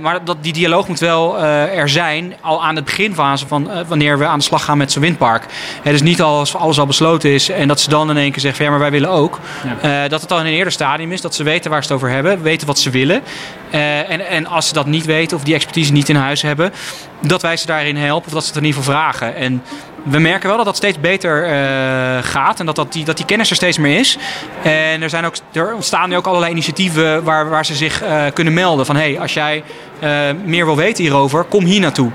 maar 0.00 0.24
dat, 0.24 0.36
die 0.40 0.52
dialoog 0.52 0.88
moet 0.88 1.00
wel 1.00 1.38
uh, 1.38 1.78
er 1.78 1.88
zijn, 1.88 2.34
al 2.40 2.64
aan 2.64 2.74
de 2.74 2.82
beginfase 2.82 3.46
van 3.46 3.70
wanneer 3.88 4.18
we 4.18 4.26
aan 4.26 4.38
de 4.38 4.44
slag 4.44 4.64
gaan 4.64 4.78
met 4.78 4.92
zo'n 4.92 5.02
windpark. 5.02 5.46
Hè, 5.82 5.90
dus 5.90 6.02
niet 6.02 6.22
als 6.22 6.56
alles 6.56 6.78
al 6.78 6.86
besloten 6.86 7.30
is 7.30 7.48
en 7.48 7.68
dat 7.68 7.80
ze 7.80 7.88
dan 7.88 8.10
in 8.10 8.16
één 8.16 8.30
keer 8.32 8.40
zeggen, 8.40 8.64
ja, 8.64 8.70
maar 8.70 8.80
wij 8.80 8.90
willen 8.90 9.10
ook. 9.10 9.38
Ja. 9.82 10.08
dat 10.08 10.20
het 10.20 10.32
al 10.32 10.38
in 10.38 10.46
een 10.46 10.52
eerder 10.52 10.72
stadium 10.72 11.12
is, 11.12 11.20
dat 11.20 11.34
ze 11.34 11.42
weten 11.42 11.70
waar 11.70 11.82
ze 11.82 11.92
het 11.92 11.96
over 11.96 12.14
hebben, 12.14 12.42
weten 12.42 12.66
wat 12.66 12.78
ze 12.78 12.90
willen. 12.90 13.22
en, 13.70 14.26
en 14.28 14.46
als 14.46 14.68
ze 14.68 14.74
dat 14.74 14.86
niet 14.86 15.04
weten 15.04 15.36
of 15.36 15.42
die 15.42 15.54
expertise 15.54 15.92
niet 15.92 16.08
in 16.08 16.16
huis 16.16 16.42
hebben, 16.42 16.72
dat 17.20 17.42
wij 17.42 17.56
ze 17.56 17.66
daarin 17.66 17.96
helpen 17.96 18.26
of 18.26 18.32
dat 18.32 18.42
ze 18.42 18.48
het 18.48 18.58
in 18.58 18.64
ieder 18.64 18.82
geval 18.82 18.94
vragen. 18.94 19.36
En 19.36 19.62
we 20.02 20.18
merken 20.18 20.48
wel 20.48 20.56
dat 20.56 20.66
dat 20.66 20.76
steeds 20.76 21.00
beter 21.00 21.44
uh, 21.44 22.18
gaat 22.22 22.60
en 22.60 22.66
dat, 22.66 22.76
dat, 22.76 22.92
die, 22.92 23.04
dat 23.04 23.16
die 23.16 23.26
kennis 23.26 23.50
er 23.50 23.56
steeds 23.56 23.78
meer 23.78 23.98
is. 23.98 24.18
En 24.62 25.02
er, 25.02 25.10
zijn 25.10 25.24
ook, 25.24 25.34
er 25.52 25.74
ontstaan 25.74 26.08
nu 26.08 26.16
ook 26.16 26.26
allerlei 26.26 26.52
initiatieven 26.52 27.24
waar, 27.24 27.48
waar 27.48 27.66
ze 27.66 27.74
zich 27.74 28.02
uh, 28.02 28.24
kunnen 28.34 28.54
melden. 28.54 28.86
Van 28.86 28.96
hé, 28.96 29.02
hey, 29.02 29.20
als 29.20 29.34
jij 29.34 29.62
uh, 30.02 30.10
meer 30.44 30.64
wil 30.64 30.76
weten 30.76 31.04
hierover, 31.04 31.44
kom 31.44 31.64
hier 31.64 31.80
naartoe. 31.80 32.10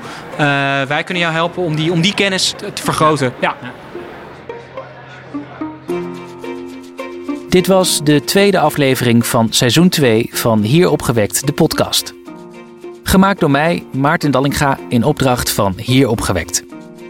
wij 0.88 1.03
kunnen 1.03 1.24
jou 1.24 1.36
helpen 1.36 1.63
om 1.63 1.75
die, 1.75 1.91
om 1.91 2.01
die 2.01 2.13
kennis 2.13 2.53
te, 2.58 2.74
te 2.74 2.84
vergroten. 2.84 3.34
Ja. 3.39 3.56
Dit 7.50 7.67
was 7.67 8.03
de 8.03 8.24
tweede 8.24 8.60
aflevering 8.60 9.25
van 9.25 9.48
seizoen 9.50 9.89
2 9.89 10.29
van 10.34 10.62
Hier 10.62 10.89
Opgewekt, 10.89 11.46
de 11.46 11.53
podcast. 11.53 12.13
Gemaakt 13.03 13.39
door 13.39 13.51
mij, 13.51 13.84
Maarten 13.91 14.32
Dallinga, 14.32 14.77
in 14.89 15.03
opdracht 15.03 15.51
van 15.51 15.74
Hier 15.77 16.10
Opgewekt. 16.10 16.66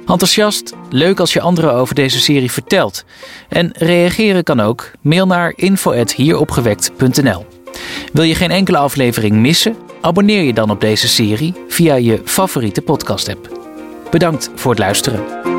Enthousiast? 0.08 0.74
Leuk 0.90 1.20
als 1.20 1.34
je 1.34 1.42
anderen 1.42 1.74
over 1.74 1.96
deze 1.96 2.20
serie 2.20 2.52
vertelt. 2.52 3.06
En 3.50 3.72
reageren 3.78 4.44
kan 4.44 4.60
ook. 4.60 4.92
Mail 5.02 5.26
naar 5.28 5.54
info.hieropgewekt.nl 5.56 7.46
Wil 8.14 8.24
je 8.24 8.36
geen 8.36 8.52
enkele 8.52 8.78
aflevering 8.78 9.36
missen? 9.36 9.76
Abonneer 10.02 10.44
je 10.44 10.54
dan 10.54 10.70
op 10.70 10.82
deze 10.82 11.08
serie 11.08 11.54
via 11.68 11.96
je 11.96 12.22
favoriete 12.26 12.82
podcast-app. 12.82 13.50
Bedankt 14.12 14.50
voor 14.56 14.72
het 14.72 14.80
luisteren. 14.80 15.57